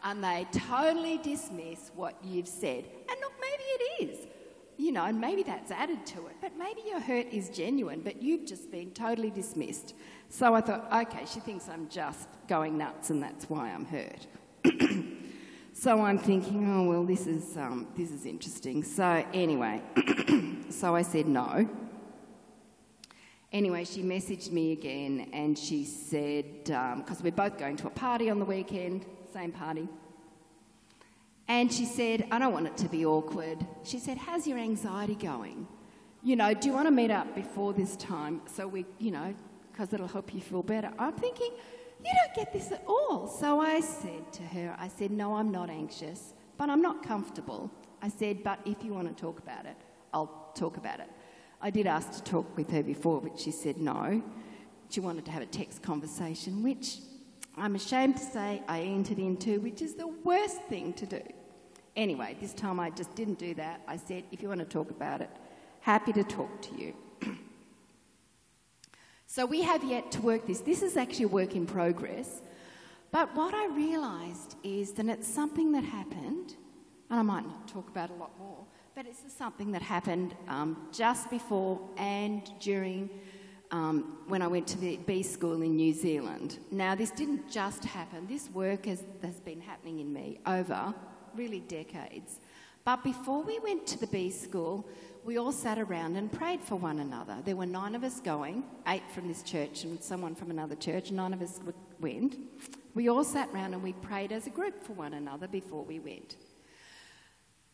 And 0.05 0.23
they 0.23 0.47
totally 0.53 1.19
dismiss 1.19 1.91
what 1.95 2.17
you've 2.25 2.49
said. 2.49 2.85
And 3.09 3.21
look, 3.21 3.33
maybe 3.41 3.63
it 3.63 4.11
is 4.11 4.27
you 4.79 4.91
know, 4.91 5.05
and 5.05 5.21
maybe 5.21 5.43
that's 5.43 5.71
added 5.71 6.05
to 6.07 6.27
it, 6.27 6.35
but 6.41 6.51
maybe 6.59 6.81
your 6.89 6.99
hurt 6.99 7.27
is 7.31 7.51
genuine, 7.51 8.01
but 8.01 8.21
you've 8.21 8.45
just 8.47 8.71
been 8.71 8.91
totally 8.91 9.31
dismissed. 9.31 9.95
So 10.29 10.55
I 10.55 10.61
thought, 10.61 10.89
okay, 11.07 11.25
she 11.27 11.39
thinks 11.41 11.69
I'm 11.69 11.89
just 11.89 12.29
going 12.49 12.79
nuts 12.79 13.11
and 13.11 13.23
that's 13.23 13.49
why 13.49 13.71
I'm 13.71 13.85
hurt. 13.85 14.27
so 15.83 16.01
I'm 16.01 16.17
thinking, 16.17 16.73
oh, 16.73 16.85
well, 16.85 17.05
this 17.05 17.27
is, 17.27 17.57
um, 17.57 17.89
this 17.97 18.13
is 18.13 18.25
interesting. 18.25 18.85
So 18.85 19.27
anyway, 19.35 19.83
so 20.71 20.95
I 20.95 21.03
said 21.03 21.27
no. 21.27 21.69
Anyway, 23.53 23.83
she 23.83 24.01
messaged 24.05 24.53
me 24.53 24.71
again 24.71 25.29
and 25.33 25.59
she 25.59 25.85
said, 25.85 26.45
because 26.63 27.19
um, 27.19 27.25
we're 27.25 27.33
both 27.33 27.59
going 27.59 27.77
to 27.79 27.89
a 27.89 27.91
party 27.91 28.31
on 28.31 28.39
the 28.39 28.45
weekend, 28.45 29.05
same 29.33 29.51
party. 29.51 29.89
And 31.49 31.73
she 31.73 31.85
said, 31.85 32.29
I 32.31 32.39
don't 32.39 32.53
want 32.53 32.69
it 32.69 32.77
to 32.77 32.89
be 32.89 33.05
awkward. 33.05 33.67
She 33.83 33.99
said, 33.99 34.19
How's 34.19 34.47
your 34.47 34.59
anxiety 34.59 35.17
going? 35.17 35.67
You 36.23 36.37
know, 36.37 36.55
do 36.55 36.69
you 36.69 36.75
want 36.75 36.87
to 36.87 36.93
meet 36.93 37.11
up 37.11 37.35
before 37.35 37.73
this 37.73 37.97
time 37.97 38.41
so 38.47 38.69
we, 38.69 38.87
you 39.01 39.11
know, 39.11 39.35
because 39.73 39.93
it'll 39.93 40.09
help 40.09 40.35
you 40.35 40.41
feel 40.41 40.63
better? 40.63 40.93
I'm 40.99 41.15
thinking, 41.15 41.51
You 42.05 42.13
don't 42.25 42.35
get 42.35 42.53
this 42.53 42.73
at 42.73 42.85
all. 42.87 43.27
So 43.27 43.61
I 43.61 43.81
said 43.81 44.33
to 44.33 44.43
her, 44.43 44.77
I 44.79 44.89
said, 44.89 45.11
No, 45.11 45.35
I'm 45.37 45.51
not 45.51 45.71
anxious, 45.71 46.35
but 46.59 46.71
I'm 46.71 46.83
not 46.83 47.03
comfortable. 47.03 47.71
I 48.01 48.09
said, 48.09 48.43
But 48.43 48.61
if 48.65 48.85
you 48.85 48.93
want 48.93 49.15
to 49.15 49.21
talk 49.21 49.39
about 49.39 49.67
it, 49.67 49.77
I'll 50.13 50.51
talk 50.55 50.77
about 50.77 51.01
it. 51.01 51.11
I 51.61 51.71
did 51.71 51.87
ask 51.87 52.13
to 52.13 52.23
talk 52.23 52.57
with 52.57 52.71
her 52.71 52.83
before, 52.83 53.21
but 53.21 53.39
she 53.39 53.53
said 53.53 53.79
no. 53.79 54.23
She 54.91 55.01
wanted 55.01 55.25
to 55.27 55.31
have 55.31 55.43
a 55.43 55.47
text 55.47 55.83
conversation, 55.83 56.63
which 56.63 56.99
I'm 57.57 57.77
ashamed 57.77 58.17
to 58.17 58.23
say 58.23 58.63
I 58.67 58.81
entered 58.81 59.19
into, 59.19 59.61
which 59.61 59.81
is 59.81 59.95
the 59.95 60.09
worst 60.09 60.61
thing 60.63 60.93
to 60.95 61.07
do. 61.07 61.23
Anyway, 61.95 62.37
this 62.41 62.53
time 62.53 62.81
I 62.81 62.91
just 62.91 63.15
didn't 63.15 63.39
do 63.39 63.55
that. 63.55 63.81
I 63.87 63.97
said, 63.97 64.25
if 64.33 64.43
you 64.43 64.49
want 64.49 64.61
to 64.61 64.67
talk 64.67 64.91
about 64.91 65.21
it, 65.21 65.31
happy 65.81 66.13
to 66.15 66.25
talk 66.25 66.63
to 66.63 66.75
you. 66.75 66.95
So 69.35 69.47
we 69.47 69.63
have 69.63 69.83
yet 69.83 70.13
to 70.13 70.21
work 70.21 70.47
this. 70.47 70.61
This 70.61 70.83
is 70.83 70.99
actually 70.99 71.25
a 71.25 71.29
work 71.29 71.57
in 71.57 71.65
progress. 71.65 72.43
But 73.13 73.35
what 73.35 73.55
I 73.55 73.67
realised 73.69 74.57
is 74.63 74.93
that 74.93 75.07
it's 75.07 75.27
something 75.27 75.73
that 75.73 75.85
happened, 75.85 76.55
and 77.09 77.19
I 77.19 77.23
might 77.23 77.47
not 77.47 77.67
talk 77.67 77.89
about 77.89 78.11
a 78.11 78.13
lot 78.13 78.39
more, 78.39 78.59
but 78.95 79.07
it's 79.07 79.23
something 79.33 79.73
that 79.73 79.81
happened 79.81 80.35
um, 80.49 80.87
just 80.93 81.31
before 81.31 81.81
and 81.97 82.43
during 82.61 83.09
um, 83.71 84.19
when 84.29 84.43
I 84.43 84.49
went 84.49 84.67
to 84.67 84.79
the 84.79 84.99
B 84.99 85.23
school 85.23 85.63
in 85.63 85.77
New 85.77 85.95
Zealand. 85.95 86.59
Now, 86.71 86.95
this 86.95 87.11
didn't 87.11 87.51
just 87.51 87.87
happen, 87.87 88.27
this 88.27 88.51
work 88.51 88.85
has, 88.85 89.03
has 89.23 89.41
been 89.41 89.63
happening 89.63 90.01
in 90.01 90.13
me 90.13 90.41
over 90.45 90.93
really 91.35 91.61
decades. 91.61 92.39
But 92.85 93.05
before 93.05 93.43
we 93.43 93.59
went 93.61 93.87
to 93.89 93.99
the 93.99 94.09
B 94.09 94.31
school, 94.31 94.87
we 95.25 95.39
all 95.39 95.53
sat 95.53 95.79
around 95.79 96.17
and 96.17 96.33
prayed 96.33 96.61
for 96.61 96.75
one 96.75 96.99
another. 96.99 97.37
There 97.45 97.55
were 97.55 97.67
nine 97.67 97.95
of 97.95 98.03
us 98.03 98.19
going, 98.21 98.65
eight 98.89 99.03
from 99.15 99.29
this 99.29 99.43
church 99.43 99.85
and 99.85 100.03
someone 100.03 100.35
from 100.35 100.51
another 100.51 100.75
church, 100.75 101.13
nine 101.13 101.33
of 101.33 101.41
us 101.41 101.61
went. 102.01 102.37
We 102.95 103.09
all 103.09 103.23
sat 103.23 103.49
around 103.55 103.75
and 103.75 103.83
we 103.83 103.93
prayed 103.93 104.33
as 104.33 104.47
a 104.47 104.51
group 104.51 104.83
for 104.85 104.95
one 104.95 105.15
another 105.15 105.47
before 105.47 105.85
we 105.85 106.01
went. 106.01 106.37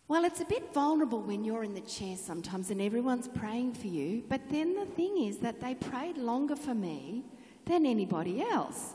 Well, 0.08 0.24
it's 0.24 0.40
a 0.40 0.44
bit 0.44 0.72
vulnerable 0.72 1.20
when 1.20 1.44
you're 1.44 1.64
in 1.64 1.74
the 1.74 1.80
chair 1.82 2.16
sometimes 2.16 2.70
and 2.70 2.80
everyone's 2.80 3.28
praying 3.28 3.74
for 3.74 3.88
you, 3.88 4.24
but 4.28 4.40
then 4.50 4.74
the 4.74 4.86
thing 4.86 5.22
is 5.22 5.38
that 5.38 5.60
they 5.60 5.74
prayed 5.74 6.16
longer 6.16 6.56
for 6.56 6.74
me 6.74 7.24
than 7.66 7.84
anybody 7.84 8.42
else. 8.42 8.92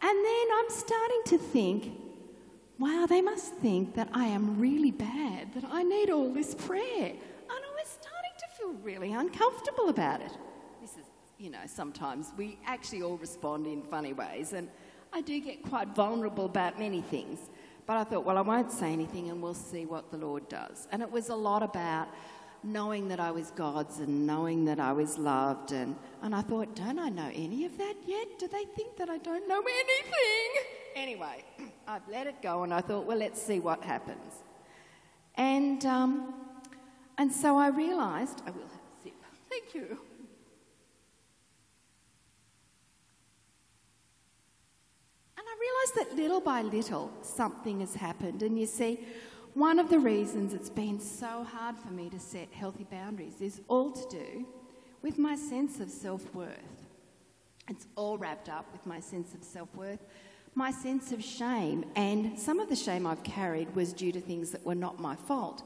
And 0.00 0.24
then 0.24 0.46
I'm 0.54 0.70
starting 0.70 1.22
to 1.26 1.38
think, 1.38 1.92
wow, 2.78 3.06
they 3.08 3.22
must 3.22 3.54
think 3.54 3.94
that 3.94 4.08
I 4.12 4.26
am 4.26 4.60
really 4.60 4.90
bad, 4.90 5.52
that 5.54 5.64
I 5.70 5.82
need 5.82 6.10
all 6.10 6.32
this 6.32 6.54
prayer. 6.54 7.10
And 7.10 7.50
I 7.50 7.72
was 7.74 7.86
starting 7.86 8.32
to 8.38 8.46
feel 8.58 8.72
really 8.82 9.12
uncomfortable 9.12 9.88
about 9.88 10.20
it. 10.20 10.32
This 10.80 10.92
is, 10.92 11.06
you 11.38 11.50
know, 11.50 11.62
sometimes 11.66 12.32
we 12.36 12.58
actually 12.66 13.02
all 13.02 13.16
respond 13.16 13.66
in 13.66 13.82
funny 13.82 14.12
ways, 14.12 14.52
and 14.52 14.68
I 15.12 15.20
do 15.20 15.38
get 15.40 15.62
quite 15.62 15.88
vulnerable 15.94 16.46
about 16.46 16.78
many 16.78 17.00
things. 17.00 17.38
But 17.86 17.98
I 17.98 18.04
thought, 18.04 18.24
well, 18.24 18.38
I 18.38 18.40
won't 18.40 18.72
say 18.72 18.92
anything 18.92 19.28
and 19.28 19.42
we'll 19.42 19.54
see 19.54 19.84
what 19.84 20.10
the 20.10 20.16
Lord 20.16 20.48
does. 20.48 20.88
And 20.90 21.02
it 21.02 21.10
was 21.10 21.28
a 21.28 21.34
lot 21.34 21.62
about 21.62 22.08
knowing 22.62 23.08
that 23.08 23.20
I 23.20 23.30
was 23.30 23.50
God's 23.50 23.98
and 23.98 24.26
knowing 24.26 24.64
that 24.64 24.80
I 24.80 24.92
was 24.92 25.18
loved. 25.18 25.72
And, 25.72 25.94
and 26.22 26.34
I 26.34 26.40
thought, 26.40 26.74
don't 26.74 26.98
I 26.98 27.10
know 27.10 27.30
any 27.34 27.66
of 27.66 27.76
that 27.76 27.94
yet? 28.06 28.38
Do 28.38 28.48
they 28.48 28.64
think 28.74 28.96
that 28.96 29.10
I 29.10 29.18
don't 29.18 29.46
know 29.46 29.60
anything? 29.60 30.64
Anyway, 30.96 31.44
I've 31.86 32.06
let 32.08 32.26
it 32.26 32.42
go 32.42 32.62
and 32.62 32.72
I 32.72 32.80
thought, 32.80 33.06
well, 33.06 33.18
let's 33.18 33.40
see 33.40 33.60
what 33.60 33.82
happens. 33.82 34.42
And, 35.36 35.84
um, 35.84 36.34
and 37.18 37.32
so 37.32 37.56
I 37.56 37.68
realised, 37.68 38.42
I 38.46 38.50
will 38.50 38.62
have 38.62 38.70
a 38.70 39.02
sip. 39.02 39.14
Thank 39.50 39.74
you. 39.74 39.98
And 45.36 45.46
I 45.46 45.56
realised 45.60 45.94
that 46.10 46.16
little 46.16 46.40
by 46.40 46.62
little 46.62 47.12
something 47.22 47.80
has 47.80 47.94
happened. 47.94 48.42
And 48.42 48.58
you 48.58 48.66
see, 48.66 49.00
one 49.54 49.78
of 49.78 49.88
the 49.88 49.98
reasons 49.98 50.52
it's 50.52 50.70
been 50.70 50.98
so 50.98 51.44
hard 51.44 51.76
for 51.76 51.88
me 51.88 52.10
to 52.10 52.18
set 52.18 52.52
healthy 52.52 52.84
boundaries 52.90 53.40
is 53.40 53.60
all 53.68 53.92
to 53.92 54.08
do 54.10 54.46
with 55.02 55.18
my 55.18 55.36
sense 55.36 55.80
of 55.80 55.90
self 55.90 56.34
worth. 56.34 56.86
It's 57.68 57.86
all 57.94 58.18
wrapped 58.18 58.48
up 58.48 58.66
with 58.72 58.84
my 58.84 59.00
sense 59.00 59.32
of 59.34 59.44
self 59.44 59.72
worth, 59.74 60.04
my 60.54 60.70
sense 60.70 61.12
of 61.12 61.22
shame, 61.22 61.84
and 61.96 62.38
some 62.38 62.60
of 62.60 62.68
the 62.68 62.76
shame 62.76 63.06
I've 63.06 63.22
carried 63.22 63.74
was 63.74 63.92
due 63.92 64.12
to 64.12 64.20
things 64.20 64.50
that 64.50 64.64
were 64.64 64.74
not 64.74 65.00
my 65.00 65.16
fault. 65.16 65.62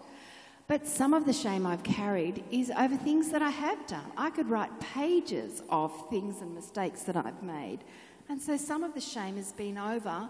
But 0.66 0.86
some 0.86 1.14
of 1.14 1.24
the 1.24 1.32
shame 1.32 1.66
I've 1.66 1.82
carried 1.82 2.44
is 2.50 2.70
over 2.76 2.96
things 2.96 3.30
that 3.30 3.42
I 3.42 3.50
have 3.50 3.86
done. 3.86 4.12
I 4.16 4.30
could 4.30 4.48
write 4.48 4.80
pages 4.80 5.62
of 5.70 6.10
things 6.10 6.42
and 6.42 6.54
mistakes 6.54 7.02
that 7.04 7.16
I've 7.16 7.42
made 7.42 7.84
and 8.28 8.42
so 8.42 8.56
some 8.58 8.84
of 8.84 8.92
the 8.92 9.00
shame 9.00 9.36
has 9.36 9.52
been 9.52 9.78
over 9.78 10.28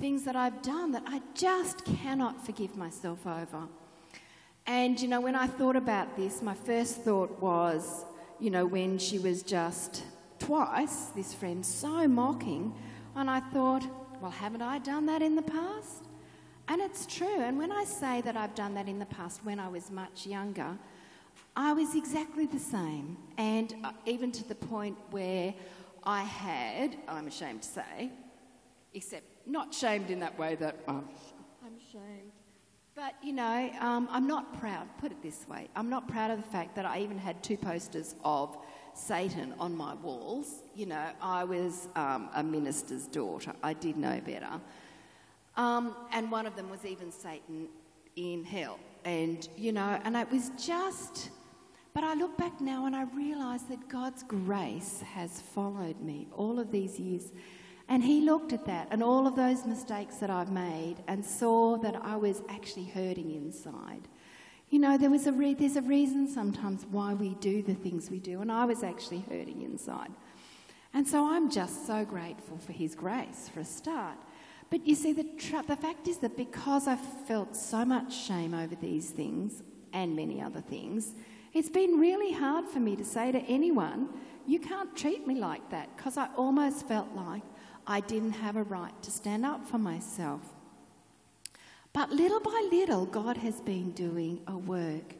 things 0.00 0.24
that 0.24 0.34
I've 0.34 0.62
done 0.62 0.92
that 0.92 1.02
I 1.06 1.20
just 1.34 1.84
cannot 1.84 2.44
forgive 2.44 2.74
myself 2.74 3.26
over. 3.26 3.68
And, 4.66 4.98
you 4.98 5.08
know, 5.08 5.20
when 5.20 5.34
I 5.34 5.46
thought 5.46 5.76
about 5.76 6.16
this, 6.16 6.40
my 6.40 6.54
first 6.54 7.02
thought 7.02 7.38
was, 7.40 8.06
you 8.40 8.48
know, 8.48 8.64
when 8.64 8.98
she 8.98 9.18
was 9.18 9.42
just 9.42 10.02
twice, 10.38 11.06
this 11.14 11.34
friend, 11.34 11.64
so 11.64 12.08
mocking. 12.08 12.74
And 13.16 13.30
I 13.30 13.40
thought, 13.40 13.84
well, 14.20 14.30
haven't 14.30 14.62
I 14.62 14.78
done 14.78 15.06
that 15.06 15.22
in 15.22 15.36
the 15.36 15.42
past? 15.42 16.04
And 16.68 16.80
it's 16.80 17.06
true. 17.06 17.40
And 17.40 17.58
when 17.58 17.70
I 17.70 17.84
say 17.84 18.20
that 18.22 18.36
I've 18.36 18.54
done 18.54 18.74
that 18.74 18.88
in 18.88 18.98
the 18.98 19.06
past 19.06 19.44
when 19.44 19.60
I 19.60 19.68
was 19.68 19.90
much 19.90 20.26
younger, 20.26 20.78
I 21.56 21.72
was 21.72 21.94
exactly 21.94 22.46
the 22.46 22.58
same. 22.58 23.16
And 23.38 23.74
uh, 23.84 23.92
even 24.06 24.32
to 24.32 24.48
the 24.48 24.54
point 24.54 24.96
where 25.10 25.54
I 26.02 26.22
had, 26.22 26.96
I'm 27.06 27.26
ashamed 27.26 27.62
to 27.62 27.68
say, 27.68 28.10
except 28.92 29.24
not 29.46 29.72
shamed 29.74 30.10
in 30.10 30.20
that 30.20 30.38
way 30.38 30.54
that 30.56 30.78
I'm, 30.88 31.08
I'm 31.64 31.78
shamed. 31.92 32.32
But, 32.94 33.14
you 33.22 33.32
know, 33.32 33.70
um, 33.80 34.08
I'm 34.10 34.26
not 34.26 34.58
proud, 34.58 34.86
put 35.00 35.10
it 35.10 35.22
this 35.22 35.46
way, 35.48 35.68
I'm 35.74 35.90
not 35.90 36.08
proud 36.08 36.30
of 36.30 36.36
the 36.38 36.48
fact 36.48 36.76
that 36.76 36.86
I 36.86 37.00
even 37.00 37.18
had 37.18 37.42
two 37.42 37.56
posters 37.56 38.14
of 38.24 38.56
Satan 38.94 39.54
on 39.58 39.76
my 39.76 39.94
walls. 39.94 40.62
You 40.74 40.86
know, 40.86 41.06
I 41.20 41.44
was 41.44 41.88
um, 41.96 42.28
a 42.34 42.42
minister's 42.42 43.06
daughter, 43.06 43.52
I 43.62 43.72
did 43.74 43.96
know 43.96 44.20
better. 44.24 44.60
Um, 45.56 45.94
and 46.12 46.30
one 46.30 46.46
of 46.46 46.56
them 46.56 46.68
was 46.70 46.84
even 46.84 47.12
Satan 47.12 47.68
in 48.16 48.44
hell. 48.44 48.78
And, 49.04 49.46
you 49.56 49.72
know, 49.72 50.00
and 50.04 50.16
it 50.16 50.30
was 50.30 50.50
just, 50.58 51.30
but 51.92 52.04
I 52.04 52.14
look 52.14 52.36
back 52.36 52.60
now 52.60 52.86
and 52.86 52.96
I 52.96 53.04
realise 53.04 53.62
that 53.64 53.88
God's 53.88 54.22
grace 54.22 55.02
has 55.14 55.40
followed 55.40 56.00
me 56.00 56.26
all 56.32 56.58
of 56.58 56.72
these 56.72 56.98
years. 56.98 57.32
And 57.88 58.02
he 58.02 58.22
looked 58.22 58.52
at 58.52 58.64
that 58.66 58.88
and 58.90 59.02
all 59.02 59.26
of 59.26 59.36
those 59.36 59.66
mistakes 59.66 60.16
that 60.16 60.30
I've 60.30 60.50
made 60.50 60.96
and 61.06 61.24
saw 61.24 61.76
that 61.78 61.96
I 62.02 62.16
was 62.16 62.42
actually 62.48 62.86
hurting 62.86 63.30
inside. 63.30 64.08
You 64.74 64.80
know, 64.80 64.98
there 64.98 65.08
was 65.08 65.28
a 65.28 65.32
re- 65.32 65.54
there's 65.54 65.76
a 65.76 65.82
reason 65.82 66.26
sometimes 66.26 66.84
why 66.90 67.14
we 67.14 67.34
do 67.34 67.62
the 67.62 67.76
things 67.76 68.10
we 68.10 68.18
do, 68.18 68.40
and 68.40 68.50
I 68.50 68.64
was 68.64 68.82
actually 68.82 69.20
hurting 69.20 69.62
inside. 69.62 70.10
And 70.92 71.06
so 71.06 71.28
I'm 71.32 71.48
just 71.48 71.86
so 71.86 72.04
grateful 72.04 72.58
for 72.58 72.72
his 72.72 72.96
grace 72.96 73.48
for 73.54 73.60
a 73.60 73.64
start. 73.64 74.18
But 74.70 74.84
you 74.84 74.96
see, 74.96 75.12
the, 75.12 75.22
tra- 75.38 75.62
the 75.64 75.76
fact 75.76 76.08
is 76.08 76.18
that 76.18 76.36
because 76.36 76.88
I've 76.88 76.98
felt 77.28 77.54
so 77.54 77.84
much 77.84 78.12
shame 78.12 78.52
over 78.52 78.74
these 78.74 79.10
things 79.10 79.62
and 79.92 80.16
many 80.16 80.42
other 80.42 80.60
things, 80.60 81.12
it's 81.52 81.70
been 81.70 82.00
really 82.00 82.32
hard 82.32 82.66
for 82.66 82.80
me 82.80 82.96
to 82.96 83.04
say 83.04 83.30
to 83.30 83.38
anyone, 83.42 84.08
you 84.44 84.58
can't 84.58 84.96
treat 84.96 85.24
me 85.24 85.36
like 85.36 85.70
that, 85.70 85.96
because 85.96 86.16
I 86.16 86.26
almost 86.36 86.88
felt 86.88 87.14
like 87.14 87.44
I 87.86 88.00
didn't 88.00 88.32
have 88.32 88.56
a 88.56 88.64
right 88.64 89.00
to 89.04 89.12
stand 89.12 89.46
up 89.46 89.68
for 89.68 89.78
myself. 89.78 90.52
But 91.94 92.10
little 92.10 92.40
by 92.40 92.68
little, 92.70 93.06
God 93.06 93.38
has 93.38 93.60
been 93.60 93.92
doing 93.92 94.40
a 94.48 94.58
work. 94.58 95.14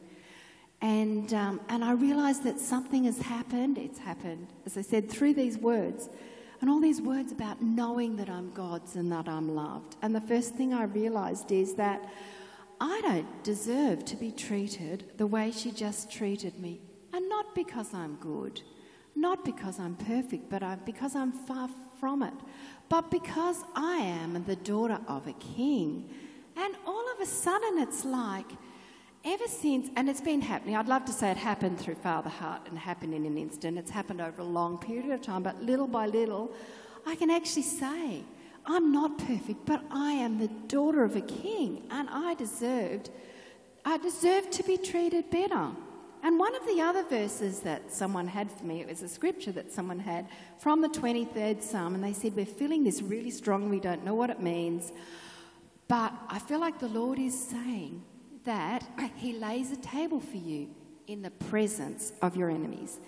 And, 0.81 1.33
um, 1.33 1.61
and 1.69 1.83
I 1.83 1.93
realised 1.93 2.43
that 2.43 2.59
something 2.59 3.05
has 3.05 3.17
happened. 3.17 3.77
It's 3.77 3.97
happened, 3.97 4.49
as 4.65 4.77
I 4.77 4.81
said, 4.81 5.09
through 5.09 5.33
these 5.35 5.57
words. 5.57 6.09
And 6.59 6.69
all 6.69 6.81
these 6.81 7.01
words 7.01 7.31
about 7.31 7.61
knowing 7.61 8.17
that 8.17 8.29
I'm 8.29 8.51
God's 8.53 8.97
and 8.97 9.09
that 9.11 9.27
I'm 9.29 9.55
loved. 9.55 9.95
And 10.01 10.13
the 10.13 10.21
first 10.21 10.55
thing 10.55 10.73
I 10.73 10.83
realised 10.83 11.49
is 11.51 11.75
that 11.75 12.07
I 12.81 12.99
don't 13.01 13.43
deserve 13.43 14.03
to 14.05 14.17
be 14.17 14.31
treated 14.31 15.11
the 15.17 15.27
way 15.27 15.51
she 15.51 15.71
just 15.71 16.11
treated 16.11 16.59
me. 16.59 16.81
And 17.13 17.29
not 17.29 17.55
because 17.55 17.93
I'm 17.93 18.15
good, 18.15 18.61
not 19.15 19.45
because 19.45 19.79
I'm 19.79 19.95
perfect, 19.95 20.49
but 20.49 20.61
I, 20.61 20.75
because 20.75 21.15
I'm 21.15 21.31
far 21.31 21.69
from 22.01 22.21
it, 22.21 22.33
but 22.89 23.09
because 23.09 23.63
I 23.75 23.95
am 23.95 24.43
the 24.43 24.57
daughter 24.57 24.99
of 25.07 25.25
a 25.25 25.33
king. 25.33 26.09
And 26.57 26.75
all 26.85 27.11
of 27.13 27.19
a 27.21 27.25
sudden, 27.25 27.79
it's 27.79 28.05
like, 28.05 28.45
ever 29.25 29.47
since, 29.47 29.89
and 29.95 30.09
it's 30.09 30.21
been 30.21 30.41
happening, 30.41 30.75
I'd 30.75 30.87
love 30.87 31.05
to 31.05 31.11
say 31.11 31.31
it 31.31 31.37
happened 31.37 31.79
through 31.79 31.95
Father 31.95 32.29
Heart 32.29 32.67
and 32.69 32.77
happened 32.77 33.13
in 33.13 33.25
an 33.25 33.37
instant. 33.37 33.77
It's 33.77 33.91
happened 33.91 34.21
over 34.21 34.41
a 34.41 34.45
long 34.45 34.77
period 34.77 35.11
of 35.11 35.21
time, 35.21 35.43
but 35.43 35.61
little 35.61 35.87
by 35.87 36.05
little, 36.05 36.53
I 37.05 37.15
can 37.15 37.29
actually 37.29 37.63
say, 37.63 38.23
I'm 38.65 38.91
not 38.91 39.17
perfect, 39.17 39.65
but 39.65 39.83
I 39.91 40.13
am 40.13 40.39
the 40.39 40.47
daughter 40.47 41.03
of 41.03 41.15
a 41.15 41.21
king, 41.21 41.83
and 41.91 42.09
I 42.09 42.33
deserved, 42.35 43.09
I 43.83 43.97
deserved 43.97 44.51
to 44.53 44.63
be 44.63 44.77
treated 44.77 45.29
better. 45.29 45.69
And 46.23 46.39
one 46.39 46.55
of 46.55 46.65
the 46.65 46.81
other 46.81 47.03
verses 47.03 47.59
that 47.59 47.93
someone 47.93 48.27
had 48.27 48.51
for 48.51 48.63
me, 48.63 48.81
it 48.81 48.87
was 48.87 49.03
a 49.03 49.07
scripture 49.07 49.51
that 49.51 49.71
someone 49.71 49.99
had 49.99 50.27
from 50.57 50.81
the 50.81 50.89
23rd 50.89 51.61
Psalm, 51.61 51.93
and 51.93 52.03
they 52.03 52.13
said, 52.13 52.35
We're 52.35 52.47
feeling 52.47 52.83
this 52.83 53.01
really 53.01 53.29
strong, 53.29 53.69
we 53.69 53.79
don't 53.79 54.03
know 54.03 54.15
what 54.15 54.31
it 54.31 54.41
means, 54.41 54.91
but 55.87 56.13
I 56.29 56.39
feel 56.39 56.59
like 56.59 56.79
the 56.79 56.87
Lord 56.87 57.19
is 57.19 57.37
saying 57.37 58.03
that 58.43 58.83
He 59.15 59.33
lays 59.33 59.71
a 59.71 59.77
table 59.77 60.19
for 60.19 60.37
you 60.37 60.69
in 61.07 61.21
the 61.21 61.31
presence 61.31 62.11
of 62.21 62.35
your 62.35 62.49
enemies. 62.49 62.99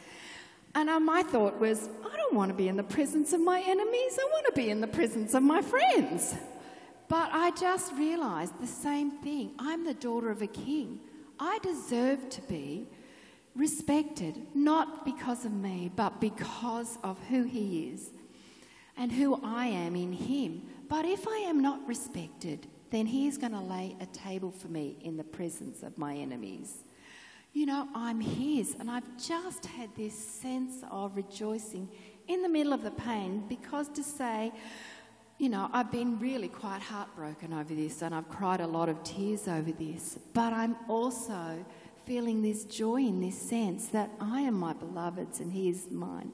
And 0.76 0.90
uh, 0.90 1.00
my 1.00 1.24
thought 1.24 1.60
was, 1.60 1.90
I 2.06 2.16
don't 2.16 2.34
want 2.34 2.50
to 2.50 2.56
be 2.56 2.68
in 2.68 2.78
the 2.78 2.84
presence 2.84 3.34
of 3.34 3.42
my 3.42 3.60
enemies, 3.66 4.20
I 4.20 4.30
want 4.32 4.46
to 4.46 4.52
be 4.52 4.70
in 4.70 4.82
the 4.82 4.88
presence 4.88 5.34
of 5.34 5.44
my 5.44 5.62
friends. 5.62 6.36
But 7.08 7.30
I 7.32 7.52
just 7.52 7.94
realised 7.94 8.60
the 8.60 8.68
same 8.68 9.12
thing. 9.22 9.54
I'm 9.58 9.86
the 9.86 9.94
daughter 9.94 10.30
of 10.30 10.42
a 10.42 10.48
king. 10.48 11.00
I 11.40 11.58
deserve 11.64 12.30
to 12.30 12.42
be 12.44 12.88
respected, 13.56 14.36
not 14.54 15.06
because 15.06 15.46
of 15.46 15.54
me, 15.54 15.92
but 15.96 16.20
because 16.22 16.98
of 17.04 17.18
who 17.28 17.44
He 17.44 17.90
is 17.90 18.10
and 18.98 19.12
who 19.12 19.40
I 19.44 19.68
am 19.68 19.96
in 19.96 20.12
Him. 20.12 20.64
But 20.90 21.06
if 21.06 21.28
I 21.28 21.38
am 21.40 21.62
not 21.62 21.86
respected, 21.88 22.68
then 22.92 23.06
He 23.06 23.28
is 23.28 23.38
going 23.38 23.52
to 23.52 23.60
lay 23.60 23.96
a 24.00 24.06
table 24.08 24.52
for 24.52 24.68
me 24.68 24.98
in 25.02 25.18
the 25.18 25.24
presence 25.24 25.84
of 25.84 25.98
my 25.98 26.16
enemies. 26.16 26.84
You 27.54 27.66
know, 27.66 27.88
I'm 27.94 28.22
His, 28.22 28.76
and 28.80 28.90
I've 28.90 29.18
just 29.18 29.66
had 29.66 29.90
this 29.96 30.14
sense 30.14 30.84
of 30.90 31.16
rejoicing 31.16 31.90
in 32.28 32.42
the 32.42 32.50
middle 32.50 32.74
of 32.74 32.84
the 32.84 32.92
pain 32.92 33.44
because 33.48 33.88
to 33.90 34.04
say, 34.04 34.52
you 35.38 35.50
know, 35.50 35.70
I've 35.72 35.92
been 35.92 36.20
really 36.20 36.48
quite 36.48 36.82
heartbroken 36.82 37.54
over 37.54 37.74
this 37.74 38.02
and 38.02 38.14
I've 38.14 38.28
cried 38.30 38.60
a 38.60 38.68
lot 38.68 38.90
of 38.90 39.04
tears 39.04 39.48
over 39.48 39.72
this, 39.72 40.18
but 40.34 40.52
I'm 40.52 40.76
also 40.88 41.64
feeling 42.06 42.42
this 42.42 42.64
joy 42.64 42.98
in 42.98 43.20
this 43.20 43.40
sense 43.40 43.88
that 43.88 44.10
I 44.20 44.42
am 44.42 44.56
my 44.56 44.74
beloved's 44.74 45.40
and 45.40 45.52
he 45.52 45.70
is 45.70 45.92
mine. 45.92 46.32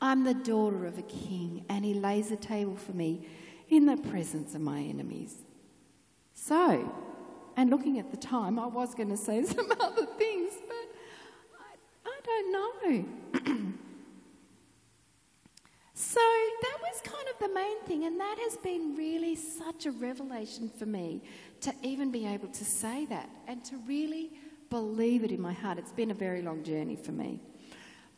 I'm 0.00 0.24
the 0.24 0.34
daughter 0.34 0.86
of 0.86 0.98
a 0.98 1.02
king, 1.02 1.66
and 1.68 1.84
he 1.84 1.92
lays 1.92 2.30
a 2.30 2.36
table 2.36 2.74
for 2.74 2.92
me 2.92 3.28
in 3.70 3.86
the 3.86 3.96
presence 3.96 4.54
of 4.54 4.60
my 4.60 4.80
enemies. 4.80 5.36
So, 6.34 6.92
and 7.56 7.70
looking 7.70 7.98
at 7.98 8.10
the 8.10 8.16
time, 8.16 8.58
I 8.58 8.66
was 8.66 8.94
going 8.94 9.08
to 9.10 9.16
say 9.16 9.44
some 9.46 9.70
other 9.80 10.06
things, 10.06 10.52
but 10.66 10.86
I, 11.56 12.10
I 12.10 12.20
don't 12.24 12.52
know. 12.52 13.04
so 15.94 16.20
that 16.62 16.78
was 16.82 17.00
kind 17.04 17.26
of 17.28 17.48
the 17.48 17.54
main 17.54 17.80
thing, 17.82 18.04
and 18.04 18.18
that 18.20 18.38
has 18.42 18.56
been 18.56 18.96
really 18.96 19.36
such 19.36 19.86
a 19.86 19.92
revelation 19.92 20.68
for 20.78 20.86
me 20.86 21.22
to 21.60 21.72
even 21.82 22.10
be 22.10 22.26
able 22.26 22.48
to 22.48 22.64
say 22.64 23.06
that 23.06 23.30
and 23.46 23.64
to 23.64 23.76
really 23.86 24.30
believe 24.68 25.24
it 25.24 25.30
in 25.30 25.40
my 25.40 25.52
heart. 25.52 25.78
It's 25.78 25.92
been 25.92 26.10
a 26.10 26.14
very 26.14 26.42
long 26.42 26.64
journey 26.64 26.96
for 26.96 27.12
me. 27.12 27.40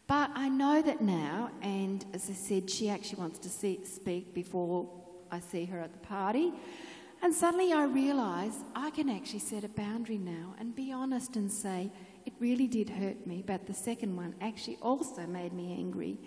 But 0.07 0.31
I 0.35 0.49
know 0.49 0.83
that 0.83 1.01
now, 1.01 1.51
and 1.63 2.05
as 2.13 2.29
I 2.29 2.35
said, 2.35 2.69
she 2.69 2.89
actually 2.89 3.21
wants 3.21 3.39
to 3.41 3.49
see, 3.49 3.81
speak 3.85 4.35
before 4.35 5.02
I 5.33 5.41
see 5.41 5.65
her 5.65 5.81
at 5.81 5.93
the 5.93 6.07
party. 6.07 6.53
And 7.23 7.35
suddenly 7.35 7.73
I 7.73 7.85
realise 7.85 8.55
I 8.75 8.91
can 8.91 9.09
actually 9.09 9.41
set 9.41 9.65
a 9.65 9.69
boundary 9.69 10.19
now 10.19 10.55
and 10.61 10.75
be 10.75 10.93
honest 10.93 11.37
and 11.37 11.51
say, 11.51 11.91
it 12.27 12.33
really 12.39 12.69
did 12.69 12.91
hurt 12.91 13.27
me, 13.27 13.43
but 13.45 13.67
the 13.67 13.75
second 13.75 14.17
one 14.17 14.35
actually 14.41 14.79
also 14.81 15.27
made 15.27 15.53
me 15.53 15.73
angry. 15.73 16.19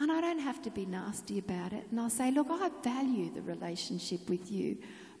And 0.00 0.10
I 0.10 0.20
don't 0.20 0.38
have 0.38 0.62
to 0.62 0.70
be 0.70 0.86
nasty 0.86 1.38
about 1.38 1.72
it. 1.72 1.86
And 1.90 2.00
I'll 2.00 2.10
say, 2.10 2.30
look, 2.30 2.46
I 2.50 2.70
value 2.82 3.32
the 3.32 3.42
relationship 3.42 4.28
with 4.28 4.50
you, 4.50 4.78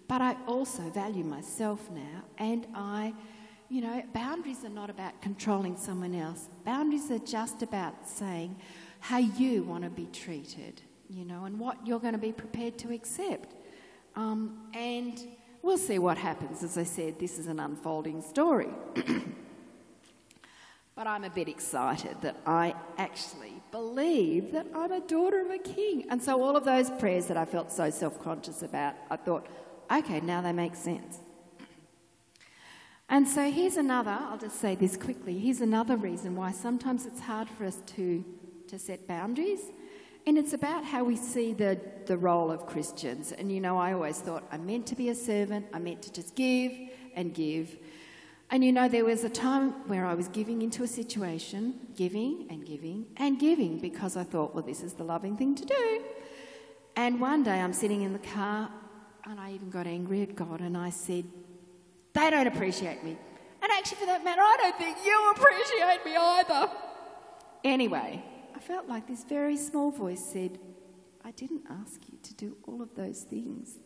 but 0.08 0.20
I 0.20 0.36
also 0.46 0.82
value 0.90 1.24
myself 1.24 1.90
now, 1.90 2.24
and 2.38 2.66
I 2.74 3.14
you 3.68 3.80
know, 3.80 4.02
boundaries 4.12 4.64
are 4.64 4.68
not 4.68 4.90
about 4.90 5.20
controlling 5.22 5.76
someone 5.76 6.14
else. 6.14 6.48
Boundaries 6.64 7.10
are 7.10 7.18
just 7.18 7.62
about 7.62 8.08
saying 8.08 8.56
how 9.00 9.18
you 9.18 9.62
want 9.62 9.84
to 9.84 9.90
be 9.90 10.06
treated, 10.12 10.82
you 11.08 11.24
know, 11.24 11.44
and 11.44 11.58
what 11.58 11.86
you're 11.86 12.00
going 12.00 12.12
to 12.12 12.18
be 12.18 12.32
prepared 12.32 12.78
to 12.78 12.92
accept. 12.92 13.54
Um, 14.16 14.68
and 14.74 15.20
we'll 15.62 15.78
see 15.78 15.98
what 15.98 16.18
happens. 16.18 16.62
As 16.62 16.78
I 16.78 16.84
said, 16.84 17.18
this 17.18 17.38
is 17.38 17.46
an 17.46 17.60
unfolding 17.60 18.22
story. 18.22 18.68
but 20.94 21.06
I'm 21.06 21.24
a 21.24 21.30
bit 21.30 21.48
excited 21.48 22.16
that 22.22 22.36
I 22.46 22.74
actually 22.98 23.54
believe 23.70 24.52
that 24.52 24.66
I'm 24.74 24.92
a 24.92 25.00
daughter 25.00 25.40
of 25.40 25.50
a 25.50 25.58
king. 25.58 26.06
And 26.10 26.22
so 26.22 26.42
all 26.42 26.56
of 26.56 26.64
those 26.64 26.90
prayers 26.90 27.26
that 27.26 27.36
I 27.36 27.44
felt 27.44 27.72
so 27.72 27.90
self 27.90 28.22
conscious 28.22 28.62
about, 28.62 28.94
I 29.10 29.16
thought, 29.16 29.46
okay, 29.90 30.20
now 30.20 30.40
they 30.40 30.52
make 30.52 30.74
sense. 30.74 31.18
And 33.06 33.28
so 33.28 33.50
here's 33.50 33.76
another, 33.76 34.16
I'll 34.18 34.38
just 34.38 34.58
say 34.58 34.74
this 34.74 34.96
quickly. 34.96 35.38
Here's 35.38 35.60
another 35.60 35.94
reason 35.94 36.36
why 36.36 36.52
sometimes 36.52 37.04
it's 37.04 37.20
hard 37.20 37.50
for 37.50 37.66
us 37.66 37.82
to, 37.96 38.24
to 38.66 38.78
set 38.78 39.06
boundaries. 39.06 39.60
And 40.26 40.38
it's 40.38 40.54
about 40.54 40.84
how 40.84 41.04
we 41.04 41.16
see 41.16 41.52
the, 41.52 41.78
the 42.06 42.16
role 42.16 42.50
of 42.50 42.66
Christians. 42.66 43.32
And 43.32 43.52
you 43.52 43.60
know, 43.60 43.76
I 43.76 43.92
always 43.92 44.20
thought 44.20 44.44
I'm 44.50 44.64
meant 44.64 44.86
to 44.86 44.94
be 44.94 45.10
a 45.10 45.14
servant, 45.14 45.66
I'm 45.72 45.84
meant 45.84 46.02
to 46.02 46.12
just 46.12 46.34
give 46.34 46.72
and 47.14 47.34
give. 47.34 47.76
And 48.50 48.64
you 48.64 48.72
know, 48.72 48.88
there 48.88 49.04
was 49.04 49.24
a 49.24 49.28
time 49.28 49.70
where 49.88 50.06
I 50.06 50.14
was 50.14 50.28
giving 50.28 50.62
into 50.62 50.82
a 50.82 50.86
situation, 50.86 51.74
giving 51.96 52.46
and 52.50 52.64
giving 52.64 53.06
and 53.16 53.38
giving, 53.38 53.78
because 53.78 54.16
I 54.16 54.24
thought, 54.24 54.54
well, 54.54 54.64
this 54.64 54.82
is 54.82 54.94
the 54.94 55.04
loving 55.04 55.36
thing 55.36 55.54
to 55.56 55.64
do. 55.64 56.02
And 56.96 57.20
one 57.20 57.42
day 57.42 57.60
I'm 57.60 57.72
sitting 57.72 58.02
in 58.02 58.12
the 58.12 58.18
car 58.20 58.70
and 59.24 59.40
I 59.40 59.52
even 59.52 59.70
got 59.70 59.86
angry 59.86 60.22
at 60.22 60.36
God 60.36 60.60
and 60.60 60.76
I 60.76 60.90
said, 60.90 61.24
they 62.12 62.30
don't 62.30 62.46
appreciate 62.46 63.02
me. 63.02 63.16
And 63.62 63.72
actually, 63.72 63.98
for 63.98 64.06
that 64.06 64.24
matter, 64.24 64.40
I 64.40 64.56
don't 64.60 64.78
think 64.78 64.98
you 65.04 65.32
appreciate 65.34 66.04
me 66.04 66.16
either. 66.16 66.70
Anyway, 67.64 68.22
felt 68.66 68.88
like 68.88 69.06
this 69.06 69.24
very 69.24 69.56
small 69.56 69.90
voice 69.90 70.24
said, 70.24 70.58
I 71.24 71.30
didn't 71.32 71.62
ask 71.68 72.00
you 72.10 72.18
to 72.22 72.34
do 72.34 72.56
all 72.66 72.80
of 72.82 72.94
those 72.94 73.20
things. 73.20 73.78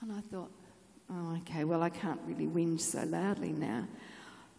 And 0.00 0.12
I 0.12 0.20
thought, 0.20 0.50
oh, 1.10 1.36
okay, 1.38 1.64
well, 1.64 1.82
I 1.82 1.90
can't 1.90 2.20
really 2.24 2.46
whinge 2.46 2.80
so 2.80 3.02
loudly 3.04 3.52
now. 3.52 3.86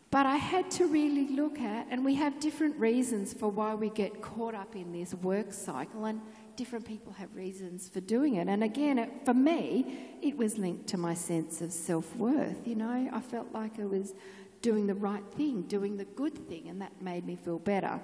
But 0.09 0.25
I 0.25 0.35
had 0.35 0.69
to 0.71 0.87
really 0.87 1.29
look 1.29 1.59
at, 1.59 1.87
and 1.89 2.03
we 2.03 2.15
have 2.15 2.39
different 2.41 2.75
reasons 2.77 3.33
for 3.33 3.49
why 3.49 3.73
we 3.75 3.89
get 3.89 4.21
caught 4.21 4.53
up 4.53 4.75
in 4.75 4.91
this 4.91 5.13
work 5.13 5.53
cycle, 5.53 6.05
and 6.05 6.21
different 6.57 6.85
people 6.85 7.13
have 7.13 7.33
reasons 7.33 7.87
for 7.87 8.01
doing 8.01 8.35
it. 8.35 8.49
And 8.49 8.63
again, 8.63 8.99
it, 8.99 9.09
for 9.23 9.33
me, 9.33 10.17
it 10.21 10.37
was 10.37 10.57
linked 10.57 10.87
to 10.87 10.97
my 10.97 11.13
sense 11.13 11.61
of 11.61 11.71
self 11.71 12.13
worth. 12.17 12.67
You 12.67 12.75
know, 12.75 13.09
I 13.11 13.21
felt 13.21 13.53
like 13.53 13.79
I 13.79 13.85
was 13.85 14.13
doing 14.61 14.85
the 14.85 14.95
right 14.95 15.23
thing, 15.37 15.63
doing 15.63 15.95
the 15.95 16.05
good 16.05 16.47
thing, 16.49 16.67
and 16.67 16.81
that 16.81 17.01
made 17.01 17.25
me 17.25 17.37
feel 17.37 17.59
better. 17.59 17.99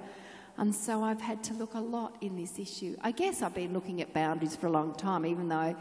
And 0.58 0.74
so 0.74 1.04
I've 1.04 1.22
had 1.22 1.43
to 1.46 1.54
look 1.54 1.76
a 1.76 1.80
lot 1.80 2.15
in 2.22 2.36
this 2.36 2.58
issue. 2.58 2.96
I 3.02 3.12
guess 3.12 3.43
I've 3.43 3.54
been 3.54 3.74
looking 3.74 4.02
at 4.02 4.12
boundaries 4.13 4.56
for 4.56 4.67
a 4.67 4.72
long 4.72 4.96
time, 4.96 5.26
even 5.26 5.50
though 5.50 5.76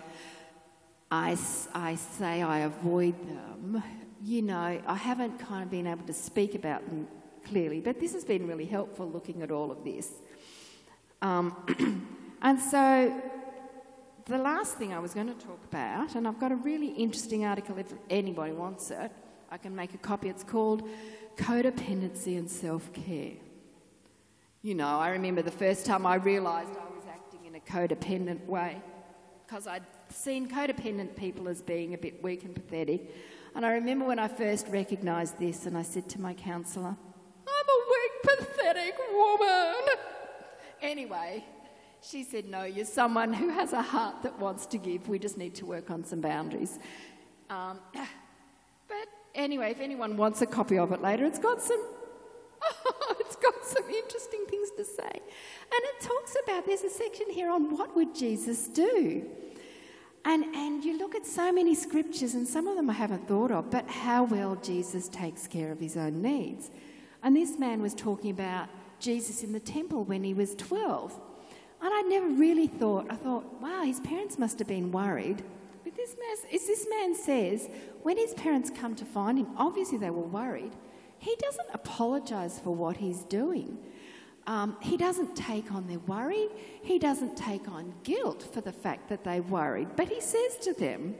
I, 1.10 1.36
I 1.74 1.94
say 1.94 2.42
I 2.42 2.60
avoid 2.60 3.14
them. 3.26 3.82
You 4.22 4.42
know, 4.42 4.80
I 4.86 4.94
haven't 4.94 5.38
kind 5.38 5.62
of 5.62 5.70
been 5.70 5.86
able 5.86 6.04
to 6.06 6.12
speak 6.12 6.54
about 6.54 6.84
them 6.86 7.08
clearly, 7.46 7.80
but 7.80 8.00
this 8.00 8.12
has 8.12 8.24
been 8.24 8.46
really 8.46 8.66
helpful 8.66 9.08
looking 9.08 9.42
at 9.42 9.50
all 9.50 9.70
of 9.70 9.82
this. 9.82 10.10
Um, 11.22 11.56
and 12.42 12.60
so 12.60 13.18
the 14.26 14.38
last 14.38 14.76
thing 14.76 14.92
I 14.92 14.98
was 14.98 15.14
going 15.14 15.28
to 15.28 15.46
talk 15.46 15.64
about, 15.64 16.16
and 16.16 16.28
I've 16.28 16.38
got 16.38 16.52
a 16.52 16.56
really 16.56 16.88
interesting 16.88 17.46
article 17.46 17.78
if 17.78 17.92
anybody 18.10 18.52
wants 18.52 18.90
it, 18.90 19.10
I 19.50 19.56
can 19.56 19.74
make 19.74 19.94
a 19.94 19.98
copy. 19.98 20.28
It's 20.28 20.44
called 20.44 20.86
Codependency 21.36 22.36
and 22.36 22.50
Self 22.50 22.92
Care. 22.92 23.45
You 24.62 24.74
know, 24.74 24.86
I 24.86 25.10
remember 25.10 25.42
the 25.42 25.50
first 25.50 25.86
time 25.86 26.06
I 26.06 26.16
realised 26.16 26.70
I 26.70 26.94
was 26.94 27.04
acting 27.08 27.44
in 27.46 27.54
a 27.54 27.60
codependent 27.60 28.46
way 28.46 28.80
because 29.46 29.66
I'd 29.66 29.84
seen 30.08 30.48
codependent 30.48 31.14
people 31.16 31.48
as 31.48 31.62
being 31.62 31.94
a 31.94 31.98
bit 31.98 32.22
weak 32.22 32.44
and 32.44 32.54
pathetic. 32.54 33.14
And 33.54 33.64
I 33.64 33.72
remember 33.72 34.06
when 34.06 34.18
I 34.18 34.28
first 34.28 34.66
recognised 34.68 35.38
this 35.38 35.66
and 35.66 35.78
I 35.78 35.82
said 35.82 36.08
to 36.10 36.20
my 36.20 36.34
counsellor, 36.34 36.96
I'm 37.46 37.68
a 37.68 37.80
weak, 37.90 38.38
pathetic 38.38 38.94
woman. 39.12 39.74
Anyway, 40.82 41.44
she 42.02 42.24
said, 42.24 42.46
No, 42.46 42.64
you're 42.64 42.84
someone 42.84 43.32
who 43.32 43.48
has 43.50 43.72
a 43.72 43.82
heart 43.82 44.22
that 44.22 44.38
wants 44.38 44.66
to 44.66 44.78
give. 44.78 45.08
We 45.08 45.18
just 45.18 45.38
need 45.38 45.54
to 45.56 45.66
work 45.66 45.90
on 45.90 46.04
some 46.04 46.20
boundaries. 46.20 46.78
Um, 47.50 47.78
but 48.88 49.06
anyway, 49.34 49.70
if 49.70 49.80
anyone 49.80 50.16
wants 50.16 50.42
a 50.42 50.46
copy 50.46 50.78
of 50.78 50.92
it 50.92 51.00
later, 51.00 51.24
it's 51.24 51.38
got 51.38 51.62
some 51.62 51.82
it's 53.20 53.36
got 53.36 53.54
some 53.64 53.88
interesting 53.88 54.44
things 54.48 54.70
to 54.76 54.84
say. 54.84 55.10
And 55.12 55.80
it 55.82 56.00
talks 56.00 56.36
about, 56.44 56.66
there's 56.66 56.82
a 56.82 56.90
section 56.90 57.30
here 57.30 57.50
on 57.50 57.76
what 57.76 57.94
would 57.96 58.14
Jesus 58.14 58.68
do. 58.68 59.26
And, 60.24 60.44
and 60.56 60.84
you 60.84 60.98
look 60.98 61.14
at 61.14 61.24
so 61.24 61.52
many 61.52 61.74
scriptures, 61.74 62.34
and 62.34 62.46
some 62.46 62.66
of 62.66 62.76
them 62.76 62.90
I 62.90 62.94
haven't 62.94 63.28
thought 63.28 63.52
of, 63.52 63.70
but 63.70 63.88
how 63.88 64.24
well 64.24 64.56
Jesus 64.56 65.08
takes 65.08 65.46
care 65.46 65.70
of 65.70 65.78
his 65.78 65.96
own 65.96 66.20
needs. 66.20 66.70
And 67.22 67.36
this 67.36 67.58
man 67.58 67.80
was 67.80 67.94
talking 67.94 68.30
about 68.30 68.68
Jesus 68.98 69.42
in 69.42 69.52
the 69.52 69.60
temple 69.60 70.04
when 70.04 70.24
he 70.24 70.34
was 70.34 70.54
12. 70.56 71.12
And 71.80 71.94
I'd 71.94 72.06
never 72.08 72.28
really 72.28 72.66
thought, 72.66 73.06
I 73.10 73.16
thought, 73.16 73.60
wow, 73.60 73.82
his 73.84 74.00
parents 74.00 74.38
must 74.38 74.58
have 74.58 74.68
been 74.68 74.90
worried. 74.90 75.44
But 75.84 75.94
this 75.94 76.16
man, 76.18 76.50
this 76.50 76.86
man 76.90 77.14
says, 77.14 77.68
when 78.02 78.16
his 78.16 78.34
parents 78.34 78.70
come 78.70 78.96
to 78.96 79.04
find 79.04 79.38
him, 79.38 79.48
obviously 79.56 79.98
they 79.98 80.10
were 80.10 80.22
worried 80.22 80.72
he 81.26 81.34
doesn't 81.40 81.68
apologise 81.74 82.60
for 82.60 82.72
what 82.72 82.98
he's 82.98 83.24
doing. 83.24 83.78
Um, 84.46 84.76
he 84.80 84.96
doesn't 84.96 85.34
take 85.34 85.72
on 85.72 85.88
their 85.88 85.98
worry. 85.98 86.46
He 86.82 87.00
doesn't 87.00 87.36
take 87.36 87.68
on 87.68 87.94
guilt 88.04 88.48
for 88.54 88.60
the 88.60 88.72
fact 88.72 89.08
that 89.08 89.24
they 89.24 89.40
worried. 89.40 89.88
But 89.96 90.08
he 90.08 90.20
says 90.20 90.56
to 90.62 90.72
them, 90.72 91.16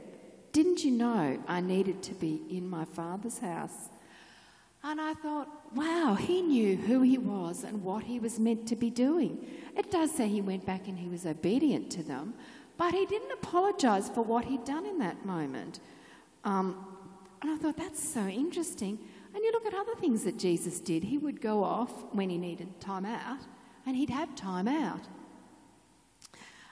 Didn't 0.53 0.85
you 0.85 0.91
know 0.91 1.37
I 1.45 1.59
needed 1.59 2.01
to 2.03 2.13
be 2.13 2.41
in 2.49 2.69
my 2.69 2.85
father's 2.85 3.39
house? 3.39 3.89
And 4.81 5.01
I 5.01 5.13
thought, 5.15 5.49
wow, 5.75 6.15
he 6.17 6.41
knew 6.41 6.77
who 6.77 7.01
he 7.01 7.17
was 7.17 7.65
and 7.65 7.83
what 7.83 8.03
he 8.03 8.19
was 8.19 8.39
meant 8.39 8.65
to 8.69 8.77
be 8.77 8.89
doing. 8.89 9.45
It 9.75 9.91
does 9.91 10.11
say 10.11 10.29
he 10.29 10.39
went 10.39 10.65
back 10.65 10.87
and 10.87 10.97
he 10.97 11.09
was 11.09 11.25
obedient 11.25 11.91
to 11.91 12.03
them, 12.03 12.33
but 12.77 12.93
he 12.93 13.05
didn't 13.05 13.31
apologise 13.31 14.07
for 14.07 14.23
what 14.23 14.45
he'd 14.45 14.63
done 14.63 14.85
in 14.85 14.99
that 14.99 15.25
moment. 15.25 15.81
Um, 16.45 16.85
and 17.41 17.51
I 17.51 17.57
thought, 17.57 17.75
that's 17.75 18.01
so 18.01 18.25
interesting. 18.27 18.99
And 19.37 19.45
you 19.45 19.51
look 19.51 19.67
at 19.67 19.75
other 19.75 19.93
things 19.93 20.23
that 20.23 20.39
Jesus 20.39 20.79
did. 20.79 21.03
He 21.03 21.19
would 21.19 21.41
go 21.41 21.63
off 21.63 21.91
when 22.11 22.31
he 22.31 22.39
needed 22.39 22.81
time 22.81 23.05
out, 23.05 23.37
and 23.85 23.95
he'd 23.95 24.09
have 24.09 24.33
time 24.33 24.67
out. 24.67 25.01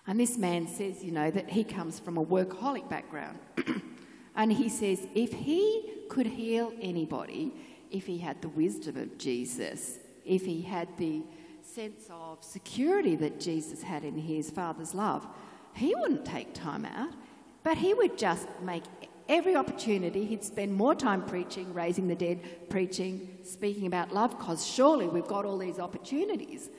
And 0.08 0.19
this 0.19 0.36
man 0.36 0.67
says, 0.67 1.04
you 1.04 1.12
know, 1.12 1.30
that 1.30 1.51
he 1.51 1.63
comes 1.63 1.99
from 1.99 2.17
a 2.17 2.25
workaholic 2.25 2.89
background. 2.89 3.38
and 4.36 4.51
he 4.51 4.67
says, 4.69 5.06
if 5.13 5.32
he 5.32 5.91
could 6.10 6.25
heal 6.25 6.73
anybody, 6.82 7.54
if 7.91 8.08
he 8.08 8.17
had 8.17 8.41
the 8.41 8.49
wisdom 8.49 8.97
of 8.97 9.15
Jesus, 9.19 9.99
if 10.25 10.43
he 10.43 10.63
had 10.63 10.88
the 10.97 11.21
sense 11.62 12.08
of 12.10 12.43
security 12.43 13.15
that 13.17 13.39
Jesus 13.39 13.84
had 13.84 14.04
in 14.04 14.17
his 14.17 14.49
Father's 14.49 14.95
love, 14.95 15.28
he 15.75 15.93
wouldn't 15.93 16.25
take 16.25 16.56
time 16.56 16.86
out, 16.86 17.13
but 17.62 17.78
he 17.78 17.93
would 17.93 18.17
just 18.17 18.47
make 18.63 18.86
every 19.30 19.56
opportunity, 19.56 20.26
he'd 20.26 20.44
spend 20.44 20.74
more 20.74 20.96
time 20.96 21.26
preaching, 21.26 21.74
raising 21.74 22.08
the 22.08 22.16
dead, 22.16 22.70
preaching, 22.70 23.38
speaking 23.44 23.88
about 23.88 24.14
love, 24.14 24.38
because 24.38 24.66
surely 24.66 25.08
we've 25.08 25.28
got 25.28 25.46
all 25.46 25.58
these 25.58 25.80
opportunities. 25.80 26.70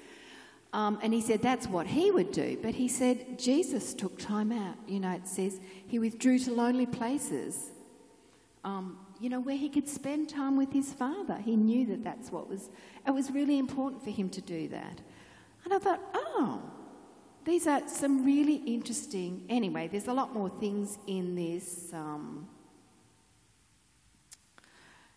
Um, 0.73 0.99
and 1.03 1.15
he 1.15 1.21
said 1.21 1.41
that's 1.43 1.67
what 1.67 1.87
he 1.87 2.11
would 2.11 2.33
do. 2.33 2.59
But 2.63 2.75
he 2.75 2.89
said 2.89 3.39
Jesus 3.39 3.95
took 3.95 4.19
time 4.19 4.53
out. 4.53 4.77
You 4.87 5.01
know, 5.01 5.13
it 5.13 5.27
says 5.27 5.61
he 5.87 5.99
withdrew 5.99 6.39
to 6.41 6.53
lonely 6.53 6.87
places, 6.87 7.71
um, 8.65 8.99
you 9.21 9.31
know, 9.31 9.41
where 9.41 9.57
he 9.57 9.69
could 9.69 9.89
spend 9.89 10.29
time 10.29 10.57
with 10.57 10.73
his 10.73 10.93
father. 10.93 11.39
He 11.39 11.57
knew 11.57 11.87
that 11.87 12.05
that's 12.05 12.31
what 12.31 12.49
was, 12.49 12.69
it 13.07 13.11
was 13.11 13.31
really 13.31 13.59
important 13.59 14.05
for 14.05 14.11
him 14.11 14.29
to 14.31 14.41
do 14.41 14.69
that. 14.69 15.01
And 15.65 15.73
I 15.73 15.79
thought, 15.79 16.01
oh, 16.15 16.63
these 17.57 17.67
are 17.67 17.89
some 17.89 18.23
really 18.23 18.57
interesting. 18.67 19.47
Anyway, 19.49 19.89
there's 19.91 20.09
a 20.09 20.13
lot 20.13 20.35
more 20.35 20.51
things 20.51 20.99
in 21.07 21.35
this. 21.35 21.91
Um, 21.95 22.47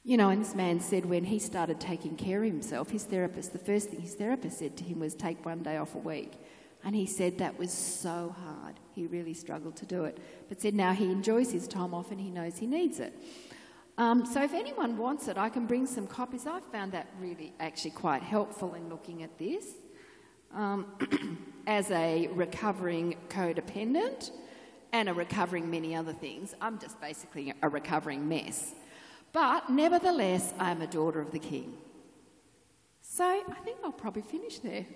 you 0.05 0.15
know, 0.15 0.29
and 0.29 0.41
this 0.41 0.55
man 0.55 0.79
said 0.79 1.05
when 1.05 1.25
he 1.25 1.37
started 1.37 1.81
taking 1.81 2.15
care 2.15 2.41
of 2.41 2.49
himself, 2.49 2.91
his 2.91 3.03
therapist, 3.03 3.51
the 3.51 3.59
first 3.59 3.89
thing 3.89 3.99
his 3.99 4.15
therapist 4.15 4.59
said 4.59 4.77
to 4.77 4.85
him 4.85 5.01
was 5.01 5.15
take 5.15 5.45
one 5.45 5.63
day 5.63 5.75
off 5.75 5.95
a 5.95 5.97
week. 5.97 6.31
And 6.85 6.95
he 6.95 7.05
said 7.05 7.39
that 7.39 7.59
was 7.59 7.73
so 7.73 8.33
hard. 8.41 8.75
He 8.95 9.05
really 9.05 9.33
struggled 9.33 9.75
to 9.75 9.85
do 9.85 10.05
it. 10.05 10.17
But 10.47 10.61
said 10.61 10.73
now 10.73 10.93
he 10.93 11.11
enjoys 11.11 11.51
his 11.51 11.67
time 11.67 11.93
off 11.93 12.09
and 12.09 12.21
he 12.21 12.31
knows 12.31 12.57
he 12.57 12.67
needs 12.67 13.01
it. 13.01 13.13
Um, 13.97 14.25
so 14.25 14.41
if 14.41 14.53
anyone 14.53 14.97
wants 14.97 15.27
it, 15.27 15.37
I 15.37 15.49
can 15.49 15.65
bring 15.65 15.85
some 15.85 16.07
copies. 16.07 16.47
I've 16.47 16.63
found 16.67 16.93
that 16.93 17.07
really 17.19 17.51
actually 17.59 17.91
quite 17.91 18.23
helpful 18.23 18.75
in 18.75 18.87
looking 18.87 19.23
at 19.23 19.37
this. 19.37 19.65
Um, 20.53 20.85
as 21.69 21.91
a 21.91 22.25
recovering 22.33 23.15
codependent 23.29 24.31
and 24.91 25.07
a 25.07 25.13
recovering 25.13 25.69
many 25.69 25.95
other 25.95 26.11
things. 26.11 26.55
I'm 26.59 26.79
just 26.79 26.99
basically 26.99 27.53
a 27.61 27.69
recovering 27.69 28.27
mess. 28.27 28.73
But 29.33 29.69
nevertheless, 29.69 30.51
I'm 30.57 30.81
a 30.81 30.87
daughter 30.87 31.21
of 31.21 31.29
the 31.29 31.37
King. 31.37 31.77
So 33.03 33.23
I 33.23 33.53
think 33.63 33.77
I'll 33.83 33.91
probably 33.91 34.23
finish 34.23 34.57
there. 34.57 34.87